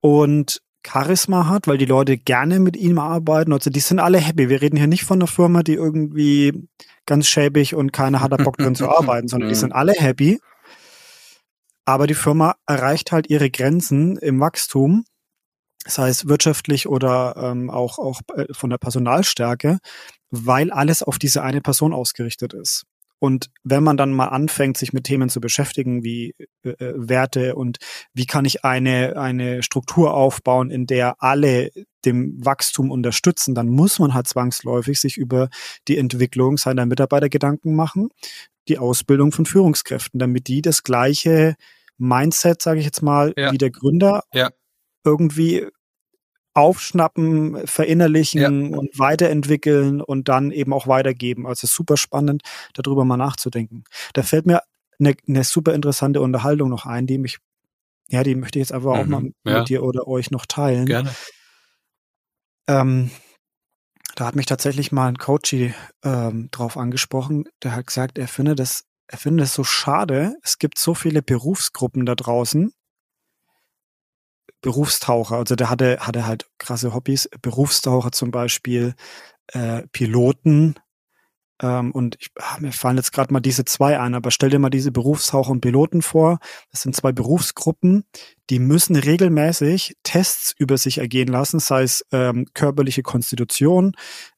und 0.00 0.60
Charisma 0.86 1.48
hat, 1.48 1.66
weil 1.66 1.78
die 1.78 1.84
Leute 1.84 2.16
gerne 2.16 2.60
mit 2.60 2.76
ihm 2.76 2.98
arbeiten. 2.98 3.52
Also 3.52 3.70
die 3.70 3.80
sind 3.80 3.98
alle 3.98 4.18
happy. 4.18 4.48
Wir 4.48 4.62
reden 4.62 4.76
hier 4.76 4.86
nicht 4.86 5.04
von 5.04 5.18
einer 5.18 5.26
Firma, 5.26 5.62
die 5.62 5.74
irgendwie 5.74 6.68
ganz 7.06 7.26
schäbig 7.26 7.74
und 7.74 7.92
keiner 7.92 8.20
hat 8.20 8.32
da 8.32 8.36
Bock 8.36 8.56
drin 8.56 8.74
zu 8.74 8.88
arbeiten, 8.96 9.28
sondern 9.28 9.48
die 9.48 9.54
mhm. 9.54 9.60
sind 9.60 9.72
alle 9.72 9.92
happy 9.92 10.38
aber 11.86 12.06
die 12.06 12.14
Firma 12.14 12.56
erreicht 12.66 13.12
halt 13.12 13.30
ihre 13.30 13.50
Grenzen 13.50 14.16
im 14.18 14.40
Wachstum, 14.40 15.04
sei 15.86 16.08
es 16.08 16.28
wirtschaftlich 16.28 16.88
oder 16.88 17.36
ähm, 17.36 17.70
auch, 17.70 17.98
auch 17.98 18.20
äh, 18.34 18.52
von 18.52 18.70
der 18.70 18.78
Personalstärke, 18.78 19.78
weil 20.30 20.70
alles 20.72 21.02
auf 21.02 21.18
diese 21.18 21.42
eine 21.42 21.60
Person 21.62 21.94
ausgerichtet 21.94 22.52
ist. 22.52 22.84
Und 23.18 23.50
wenn 23.64 23.82
man 23.82 23.96
dann 23.96 24.12
mal 24.12 24.26
anfängt, 24.26 24.76
sich 24.76 24.92
mit 24.92 25.04
Themen 25.04 25.30
zu 25.30 25.40
beschäftigen, 25.40 26.04
wie 26.04 26.34
äh, 26.64 26.70
äh, 26.70 26.92
Werte 26.96 27.54
und 27.54 27.78
wie 28.12 28.26
kann 28.26 28.44
ich 28.44 28.64
eine, 28.64 29.16
eine 29.16 29.62
Struktur 29.62 30.12
aufbauen, 30.12 30.70
in 30.70 30.86
der 30.86 31.22
alle 31.22 31.70
dem 32.04 32.44
Wachstum 32.44 32.90
unterstützen, 32.90 33.54
dann 33.54 33.68
muss 33.68 33.98
man 33.98 34.12
halt 34.12 34.28
zwangsläufig 34.28 35.00
sich 35.00 35.16
über 35.16 35.48
die 35.88 35.96
Entwicklung 35.96 36.58
seiner 36.58 36.84
Mitarbeiter 36.84 37.28
Gedanken 37.28 37.74
machen, 37.74 38.10
die 38.68 38.78
Ausbildung 38.78 39.32
von 39.32 39.46
Führungskräften, 39.46 40.18
damit 40.18 40.48
die 40.48 40.62
das 40.62 40.82
gleiche 40.82 41.56
Mindset, 41.98 42.62
sage 42.62 42.80
ich 42.80 42.84
jetzt 42.84 43.02
mal, 43.02 43.32
ja. 43.36 43.52
wie 43.52 43.58
der 43.58 43.70
Gründer 43.70 44.24
ja. 44.32 44.50
irgendwie 45.04 45.66
aufschnappen, 46.54 47.66
verinnerlichen 47.66 48.40
ja. 48.72 48.78
und 48.78 48.98
weiterentwickeln 48.98 50.00
und 50.00 50.28
dann 50.28 50.50
eben 50.50 50.72
auch 50.72 50.86
weitergeben. 50.86 51.46
Also 51.46 51.66
super 51.66 51.96
spannend, 51.96 52.42
darüber 52.72 53.04
mal 53.04 53.18
nachzudenken. 53.18 53.84
Da 54.14 54.22
fällt 54.22 54.46
mir 54.46 54.62
eine, 54.98 55.14
eine 55.28 55.44
super 55.44 55.74
interessante 55.74 56.20
Unterhaltung 56.22 56.70
noch 56.70 56.86
ein, 56.86 57.06
die 57.06 57.18
mich, 57.18 57.38
ja, 58.08 58.22
die 58.22 58.34
möchte 58.34 58.58
ich 58.58 58.62
jetzt 58.62 58.72
einfach 58.72 58.94
mhm, 58.94 59.00
auch 59.00 59.06
mal 59.06 59.32
ja. 59.44 59.58
mit 59.58 59.68
dir 59.68 59.82
oder 59.82 60.08
euch 60.08 60.30
noch 60.30 60.46
teilen. 60.46 60.86
Gerne. 60.86 61.14
Ähm, 62.68 63.10
da 64.16 64.26
hat 64.26 64.34
mich 64.34 64.46
tatsächlich 64.46 64.90
mal 64.90 65.06
ein 65.06 65.18
Coachy 65.18 65.74
ähm, 66.02 66.48
drauf 66.50 66.76
angesprochen, 66.76 67.44
der 67.62 67.76
hat 67.76 67.86
gesagt, 67.86 68.18
er 68.18 68.28
findet 68.28 68.58
das 68.58 68.84
er 69.08 69.18
findet 69.18 69.46
es 69.46 69.54
so 69.54 69.64
schade. 69.64 70.36
Es 70.42 70.58
gibt 70.58 70.78
so 70.78 70.94
viele 70.94 71.22
Berufsgruppen 71.22 72.06
da 72.06 72.14
draußen. 72.14 72.72
Berufstaucher, 74.62 75.36
also 75.36 75.54
der 75.54 75.70
hatte, 75.70 75.98
hatte 76.00 76.26
halt 76.26 76.46
krasse 76.58 76.92
Hobbys. 76.92 77.28
Berufstaucher 77.40 78.10
zum 78.10 78.30
Beispiel, 78.30 78.94
äh, 79.48 79.86
Piloten. 79.92 80.74
Ähm, 81.62 81.92
und 81.92 82.16
ich, 82.20 82.30
ach, 82.38 82.60
mir 82.60 82.72
fallen 82.72 82.96
jetzt 82.96 83.12
gerade 83.12 83.32
mal 83.32 83.40
diese 83.40 83.64
zwei 83.64 83.98
ein, 83.98 84.14
aber 84.14 84.30
stell 84.30 84.50
dir 84.50 84.58
mal 84.58 84.70
diese 84.70 84.92
Berufstaucher 84.92 85.50
und 85.50 85.60
Piloten 85.60 86.02
vor. 86.02 86.38
Das 86.70 86.82
sind 86.82 86.94
zwei 86.94 87.12
Berufsgruppen, 87.12 88.04
die 88.50 88.58
müssen 88.58 88.96
regelmäßig 88.96 89.96
Tests 90.02 90.54
über 90.58 90.76
sich 90.78 90.98
ergehen 90.98 91.28
lassen, 91.28 91.60
sei 91.60 91.82
es 91.82 92.04
ähm, 92.12 92.46
körperliche 92.54 93.02
Konstitution, 93.02 93.92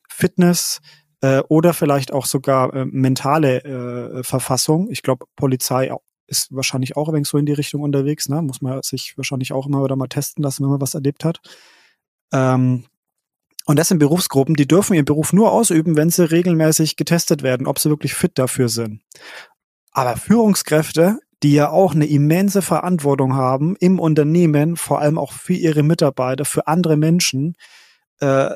Fitness, 0.09 0.81
äh, 1.21 1.41
oder 1.49 1.75
vielleicht 1.75 2.13
auch 2.13 2.27
sogar 2.27 2.73
äh, 2.75 2.85
mentale 2.85 3.65
äh, 3.65 4.23
Verfassung. 4.23 4.89
Ich 4.91 5.03
glaube, 5.03 5.27
Polizei 5.37 5.91
ist 6.27 6.55
wahrscheinlich 6.55 6.97
auch 6.97 7.09
ein 7.09 7.15
wenig 7.15 7.29
so 7.29 7.39
in 7.39 7.47
die 7.47 7.53
Richtung 7.53 7.83
unterwegs. 7.83 8.29
Ne? 8.29 8.43
Muss 8.43 8.61
man 8.61 8.83
sich 8.83 9.15
wahrscheinlich 9.17 9.53
auch 9.53 9.67
immer 9.67 9.83
wieder 9.83 9.97
mal 9.97 10.09
testen 10.09 10.45
lassen, 10.45 10.63
wenn 10.63 10.71
man 10.71 10.81
was 10.81 10.95
erlebt 10.95 11.25
hat. 11.25 11.41
Ähm, 12.33 12.85
und 13.69 13.79
das 13.79 13.89
sind 13.89 13.99
Berufsgruppen, 13.99 14.55
die 14.55 14.67
dürfen 14.67 14.95
ihren 14.95 15.05
Beruf 15.05 15.35
nur 15.35 15.53
ausüben, 15.53 15.95
wenn 15.95 16.09
sie 16.09 16.31
regelmäßig 16.31 16.97
getestet 16.97 17.43
werden, 17.43 17.67
ob 17.67 17.79
sie 17.79 17.91
wirklich 17.91 18.15
fit 18.15 18.33
dafür 18.37 18.71
sind. 18.71 19.03
Aber 19.93 20.17
Führungskräfte, 20.17 21.19
die 21.43 21.53
ja 21.53 21.69
auch 21.69 21.95
eine 21.95 22.07
immense 22.07 22.63
Verantwortung 22.63 23.35
haben 23.35 23.77
im 23.79 24.01
Unternehmen, 24.01 24.77
vor 24.79 25.03
allem 25.03 25.19
auch 25.19 25.33
für 25.35 25.53
ihre 25.53 25.83
Mitarbeiter, 25.83 26.47
für 26.47 26.67
andere 26.67 26.97
Menschen, 26.97 27.57
äh, 28.21 28.49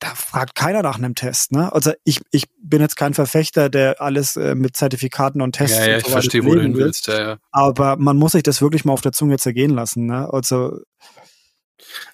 da 0.00 0.14
fragt 0.16 0.56
keiner 0.56 0.82
nach 0.82 0.98
einem 0.98 1.14
Test. 1.14 1.52
Ne? 1.52 1.72
Also 1.72 1.92
ich, 2.02 2.20
ich 2.32 2.46
bin 2.60 2.80
jetzt 2.80 2.96
kein 2.96 3.14
Verfechter, 3.14 3.68
der 3.68 4.00
alles 4.00 4.34
äh, 4.34 4.56
mit 4.56 4.76
Zertifikaten 4.76 5.42
und 5.42 5.52
Tests. 5.52 5.78
Ja, 5.78 5.90
ja, 5.90 5.98
ich 5.98 6.08
verstehe, 6.08 6.44
wo 6.44 6.56
du 6.56 6.62
hin 6.62 6.74
willst. 6.74 7.06
Ja, 7.06 7.20
ja. 7.20 7.36
Aber 7.52 7.96
man 7.98 8.16
muss 8.16 8.32
sich 8.32 8.42
das 8.42 8.60
wirklich 8.60 8.84
mal 8.84 8.94
auf 8.94 9.02
der 9.02 9.12
Zunge 9.12 9.38
zergehen 9.38 9.70
lassen. 9.70 10.06
Ne? 10.06 10.28
Also 10.32 10.80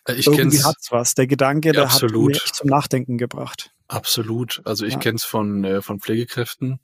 Ich 0.08 0.26
irgendwie 0.26 0.42
kenn's 0.56 0.64
hat's 0.64 0.90
was. 0.92 1.14
Der 1.14 1.26
Gedanke, 1.26 1.72
der 1.72 1.82
hat 1.84 1.92
absolut. 1.92 2.28
mich 2.28 2.42
echt 2.44 2.54
zum 2.54 2.68
Nachdenken 2.68 3.18
gebracht. 3.18 3.72
absolut. 3.88 4.62
Also 4.64 4.84
ich 4.86 4.94
Ja. 4.94 4.98
kenn's 5.00 5.24
von 5.24 5.64
äh, 5.64 5.82
von 5.82 6.00
Pflegekräften, 6.00 6.80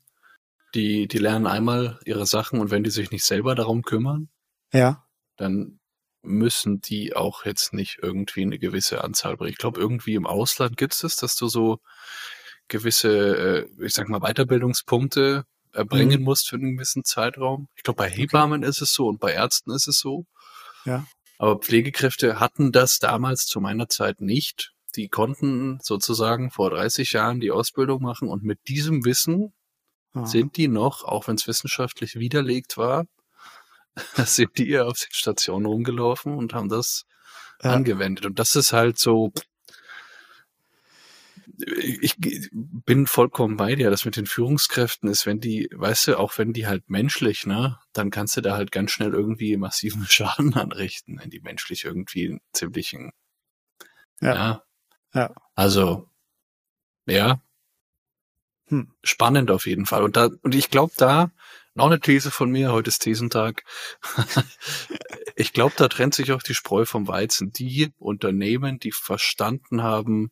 die 0.75 1.07
die 1.09 1.19
lernen 1.19 1.47
einmal 1.47 1.99
ihre 2.05 2.27
Sachen 2.27 2.61
und 2.61 2.71
wenn 2.71 2.85
die 2.85 2.91
sich 2.91 3.11
nicht 3.11 3.25
selber 3.25 3.55
darum 3.55 3.83
kümmern, 3.83 4.29
Ja, 4.73 5.05
dann 5.37 5.79
müssen 6.25 6.81
die 6.81 7.17
auch 7.17 7.45
jetzt 7.45 7.73
nicht 7.73 7.99
irgendwie 8.01 8.43
eine 8.43 8.59
gewisse 8.59 9.03
Anzahl 9.03 9.37
bringen. 9.37 9.51
Ich 9.53 9.59
glaube, 9.59 9.81
irgendwie 9.81 10.15
im 10.15 10.27
Ausland 10.27 10.77
gibt's 10.77 11.03
es, 11.03 11.17
dass 11.17 11.35
du 11.37 11.49
so 11.49 11.81
gewisse, 12.69 13.67
äh, 13.79 13.85
ich 13.85 13.93
sag 13.93 14.09
mal, 14.09 14.21
Weiterbildungspunkte 14.21 15.45
erbringen 15.73 16.21
Mhm. 16.21 16.25
musst 16.25 16.49
für 16.49 16.57
einen 16.57 16.77
gewissen 16.77 17.03
Zeitraum. 17.05 17.69
Ich 17.77 17.83
glaube, 17.83 17.97
bei 17.99 18.09
Hebammen 18.11 18.63
ist 18.63 18.81
es 18.83 18.93
so 18.93 19.09
und 19.09 19.19
bei 19.21 19.33
Ärzten 19.33 19.73
ist 19.73 19.89
es 19.89 19.99
so. 19.99 20.27
Ja. 20.85 21.05
Aber 21.38 21.59
Pflegekräfte 21.59 22.38
hatten 22.40 22.73
das 22.73 22.99
damals 22.99 23.47
zu 23.47 23.61
meiner 23.61 23.88
Zeit 23.88 24.21
nicht. 24.21 24.73
Die 24.95 25.09
konnten 25.09 25.79
sozusagen 25.83 26.51
vor 26.51 26.71
30 26.71 27.12
Jahren 27.12 27.40
die 27.40 27.51
Ausbildung 27.51 28.03
machen 28.03 28.29
und 28.29 28.42
mit 28.45 28.61
diesem 28.68 29.05
Wissen 29.05 29.53
ja. 30.14 30.27
sind 30.27 30.57
die 30.57 30.68
noch, 30.68 31.05
auch 31.05 31.29
wenn 31.29 31.37
es 31.37 31.47
wissenschaftlich 31.49 32.16
widerlegt 32.16 32.77
war, 32.77 33.07
sind 34.16 34.59
die 34.59 34.79
auf 34.79 34.99
den 34.99 35.12
Stationen 35.12 35.66
rumgelaufen 35.66 36.35
und 36.35 36.55
haben 36.55 36.68
das 36.68 37.05
Ja. 37.62 37.73
angewendet. 37.73 38.27
Und 38.27 38.38
das 38.38 38.55
ist 38.57 38.73
halt 38.73 38.99
so, 38.99 39.33
ich 41.57 42.17
bin 42.21 43.07
vollkommen 43.07 43.57
bei 43.57 43.75
dir. 43.75 43.91
Das 43.91 44.05
mit 44.05 44.17
den 44.17 44.27
Führungskräften 44.27 45.09
ist, 45.09 45.27
wenn 45.27 45.41
die, 45.41 45.69
weißt 45.73 46.09
du, 46.09 46.19
auch 46.19 46.37
wenn 46.39 46.53
die 46.53 46.67
halt 46.67 46.91
menschlich, 46.91 47.47
ne, 47.47 47.79
dann 47.93 48.11
kannst 48.11 48.37
du 48.37 48.41
da 48.41 48.57
halt 48.57 48.73
ganz 48.73 48.91
schnell 48.93 49.13
irgendwie 49.13 49.57
massiven 49.57 50.07
Schaden 50.09 50.55
anrichten, 50.55 51.19
wenn 51.21 51.31
die 51.31 51.41
menschlich 51.41 51.85
irgendwie 51.85 52.29
einen 52.29 52.41
ziemlichen, 52.53 53.13
Ja. 54.21 54.35
ja. 54.35 54.63
Ja. 55.15 55.35
Also, 55.55 56.09
ja. 57.07 57.41
Hm. 58.69 58.93
Spannend 59.03 59.51
auf 59.51 59.67
jeden 59.67 59.87
Fall. 59.87 60.03
Und 60.03 60.17
da, 60.17 60.29
und 60.43 60.55
ich 60.55 60.71
glaube 60.71 60.93
da, 60.97 61.31
noch 61.75 61.87
eine 61.87 62.01
These 62.01 62.31
von 62.31 62.51
mir, 62.51 62.73
heute 62.73 62.89
ist 62.89 63.01
Thesentag. 63.01 63.65
ich 65.37 65.53
glaube, 65.53 65.75
da 65.77 65.89
trennt 65.89 66.15
sich 66.15 66.33
auch 66.33 66.43
die 66.43 66.55
Spreu 66.55 66.85
vom 66.85 67.09
Weizen. 67.09 67.51
Die 67.53 67.93
Unternehmen, 67.99 68.79
die 68.79 68.93
verstanden 68.93 69.83
haben, 69.83 70.31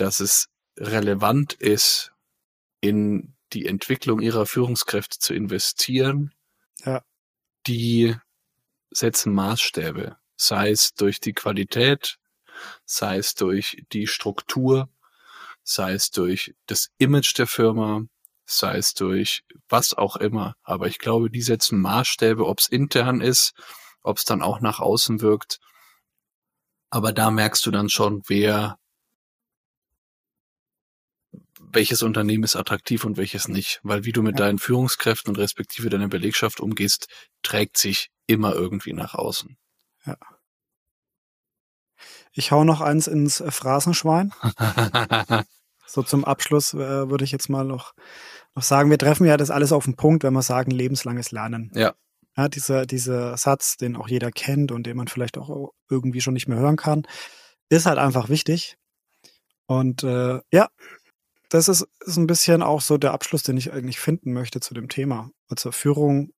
dass 0.00 0.20
es 0.20 0.48
relevant 0.76 1.52
ist, 1.54 2.12
in 2.80 3.34
die 3.52 3.66
Entwicklung 3.66 4.20
ihrer 4.20 4.46
Führungskräfte 4.46 5.18
zu 5.18 5.34
investieren, 5.34 6.34
Ja. 6.84 7.02
die 7.66 8.14
setzen 8.90 9.34
Maßstäbe, 9.34 10.16
sei 10.36 10.70
es 10.70 10.94
durch 10.94 11.20
die 11.20 11.32
Qualität, 11.32 12.18
sei 12.84 13.18
es 13.18 13.34
durch 13.34 13.82
die 13.92 14.06
Struktur, 14.06 14.88
sei 15.62 15.92
es 15.92 16.10
durch 16.10 16.54
das 16.66 16.88
Image 16.98 17.36
der 17.36 17.46
Firma, 17.46 18.02
sei 18.46 18.78
es 18.78 18.94
durch 18.94 19.44
was 19.68 19.92
auch 19.94 20.16
immer. 20.16 20.54
Aber 20.62 20.86
ich 20.86 20.98
glaube, 20.98 21.30
die 21.30 21.42
setzen 21.42 21.80
Maßstäbe, 21.80 22.46
ob 22.46 22.60
es 22.60 22.68
intern 22.68 23.20
ist, 23.20 23.52
ob 24.02 24.16
es 24.18 24.24
dann 24.24 24.42
auch 24.42 24.60
nach 24.60 24.80
außen 24.80 25.20
wirkt. 25.20 25.58
Aber 26.90 27.12
da 27.12 27.30
merkst 27.30 27.66
du 27.66 27.70
dann 27.70 27.90
schon, 27.90 28.22
wer 28.26 28.78
welches 31.72 32.02
Unternehmen 32.02 32.44
ist 32.44 32.56
attraktiv 32.56 33.04
und 33.04 33.16
welches 33.16 33.48
nicht. 33.48 33.80
Weil 33.82 34.04
wie 34.04 34.12
du 34.12 34.22
mit 34.22 34.38
Ja. 34.38 34.46
deinen 34.46 34.58
Führungskräften 34.58 35.30
und 35.30 35.38
respektive 35.38 35.88
deiner 35.90 36.08
Belegschaft 36.08 36.60
umgehst, 36.60 37.08
trägt 37.42 37.76
sich 37.78 38.10
immer 38.26 38.54
irgendwie 38.54 38.92
nach 38.92 39.14
außen. 39.14 39.56
Ich 42.32 42.52
hau 42.52 42.64
noch 42.64 42.80
eins 42.80 43.06
ins 43.06 43.40
äh, 43.40 43.50
Phrasenschwein. 43.50 44.32
So 45.90 46.02
zum 46.02 46.22
Abschluss 46.26 46.74
äh, 46.74 47.08
würde 47.08 47.24
ich 47.24 47.32
jetzt 47.32 47.48
mal 47.48 47.64
noch, 47.64 47.94
noch 48.54 48.62
sagen, 48.62 48.90
wir 48.90 48.98
treffen 48.98 49.24
ja 49.26 49.38
das 49.38 49.50
alles 49.50 49.72
auf 49.72 49.86
den 49.86 49.96
Punkt, 49.96 50.22
wenn 50.22 50.34
wir 50.34 50.42
sagen, 50.42 50.70
lebenslanges 50.70 51.30
Lernen. 51.30 51.72
Ja. 51.74 51.94
Ja, 52.36 52.48
dieser, 52.48 52.84
dieser 52.84 53.38
Satz, 53.38 53.78
den 53.78 53.96
auch 53.96 54.06
jeder 54.06 54.30
kennt 54.30 54.70
und 54.70 54.84
den 54.86 54.98
man 54.98 55.08
vielleicht 55.08 55.38
auch 55.38 55.72
irgendwie 55.88 56.20
schon 56.20 56.34
nicht 56.34 56.46
mehr 56.46 56.58
hören 56.58 56.76
kann, 56.76 57.06
ist 57.70 57.86
halt 57.86 57.96
einfach 57.96 58.28
wichtig. 58.28 58.76
Und 59.64 60.02
äh, 60.04 60.40
ja, 60.52 60.68
das 61.48 61.68
ist, 61.68 61.86
ist 62.00 62.16
ein 62.16 62.26
bisschen 62.26 62.62
auch 62.62 62.80
so 62.80 62.98
der 62.98 63.12
Abschluss, 63.12 63.42
den 63.42 63.56
ich 63.56 63.72
eigentlich 63.72 64.00
finden 64.00 64.32
möchte 64.32 64.60
zu 64.60 64.74
dem 64.74 64.88
Thema. 64.88 65.30
Also 65.48 65.72
Führung 65.72 66.32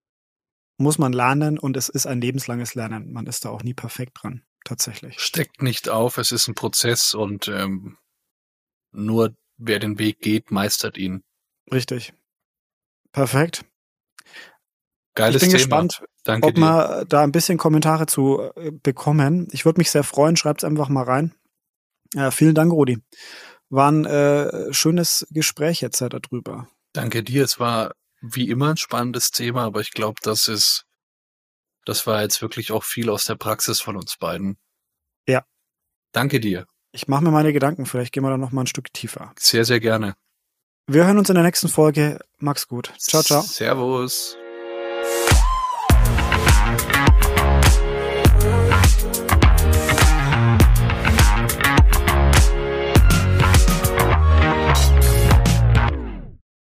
muss 0.76 0.98
man 0.98 1.12
lernen 1.12 1.58
und 1.58 1.76
es 1.76 1.88
ist 1.88 2.06
ein 2.06 2.20
lebenslanges 2.20 2.74
Lernen. 2.74 3.12
Man 3.12 3.26
ist 3.26 3.44
da 3.44 3.50
auch 3.50 3.62
nie 3.62 3.74
perfekt 3.74 4.18
dran, 4.22 4.44
tatsächlich. 4.64 5.20
Steckt 5.20 5.62
nicht 5.62 5.88
auf, 5.88 6.16
es 6.16 6.32
ist 6.32 6.48
ein 6.48 6.54
Prozess 6.54 7.14
und 7.14 7.48
ähm, 7.48 7.98
nur 8.92 9.36
wer 9.58 9.78
den 9.78 9.98
Weg 9.98 10.20
geht, 10.20 10.50
meistert 10.50 10.96
ihn. 10.96 11.22
Richtig. 11.72 12.14
Perfekt. 13.12 13.64
Geiles 15.14 15.42
ich 15.42 15.48
bin 15.48 15.50
Thema. 15.50 15.58
gespannt, 15.58 16.04
Danke 16.24 16.48
ob 16.48 16.56
wir 16.56 17.04
da 17.08 17.22
ein 17.22 17.32
bisschen 17.32 17.58
Kommentare 17.58 18.06
zu 18.06 18.50
äh, 18.54 18.70
bekommen. 18.70 19.48
Ich 19.52 19.64
würde 19.64 19.80
mich 19.80 19.90
sehr 19.90 20.04
freuen. 20.04 20.36
Schreibt's 20.36 20.64
einfach 20.64 20.88
mal 20.88 21.04
rein. 21.04 21.34
Ja, 22.14 22.30
vielen 22.30 22.54
Dank, 22.54 22.72
Rudi. 22.72 22.98
War 23.70 23.90
ein 23.90 24.04
äh, 24.04 24.72
schönes 24.72 25.26
Gespräch 25.30 25.80
jetzt 25.80 26.00
äh, 26.00 26.08
darüber. 26.08 26.68
Danke 26.92 27.22
dir. 27.22 27.44
Es 27.44 27.60
war 27.60 27.94
wie 28.20 28.50
immer 28.50 28.70
ein 28.70 28.76
spannendes 28.76 29.30
Thema, 29.30 29.64
aber 29.64 29.80
ich 29.80 29.92
glaube, 29.92 30.20
das 30.22 30.48
ist, 30.48 30.86
das 31.84 32.06
war 32.06 32.22
jetzt 32.22 32.42
wirklich 32.42 32.72
auch 32.72 32.84
viel 32.84 33.08
aus 33.08 33.24
der 33.24 33.36
Praxis 33.36 33.80
von 33.80 33.96
uns 33.96 34.16
beiden. 34.18 34.58
Ja. 35.26 35.44
Danke 36.12 36.40
dir. 36.40 36.66
Ich 36.92 37.06
mache 37.08 37.22
mir 37.22 37.30
meine 37.30 37.52
Gedanken. 37.52 37.86
Vielleicht 37.86 38.12
gehen 38.12 38.24
wir 38.24 38.30
da 38.30 38.36
noch 38.36 38.52
mal 38.52 38.62
ein 38.62 38.66
Stück 38.66 38.92
tiefer. 38.92 39.32
Sehr, 39.38 39.64
sehr 39.64 39.80
gerne. 39.80 40.16
Wir 40.86 41.06
hören 41.06 41.18
uns 41.18 41.28
in 41.28 41.36
der 41.36 41.44
nächsten 41.44 41.68
Folge. 41.68 42.18
Mach's 42.38 42.66
gut. 42.66 42.92
Ciao, 42.98 43.22
ciao. 43.22 43.42
Servus. 43.42 44.36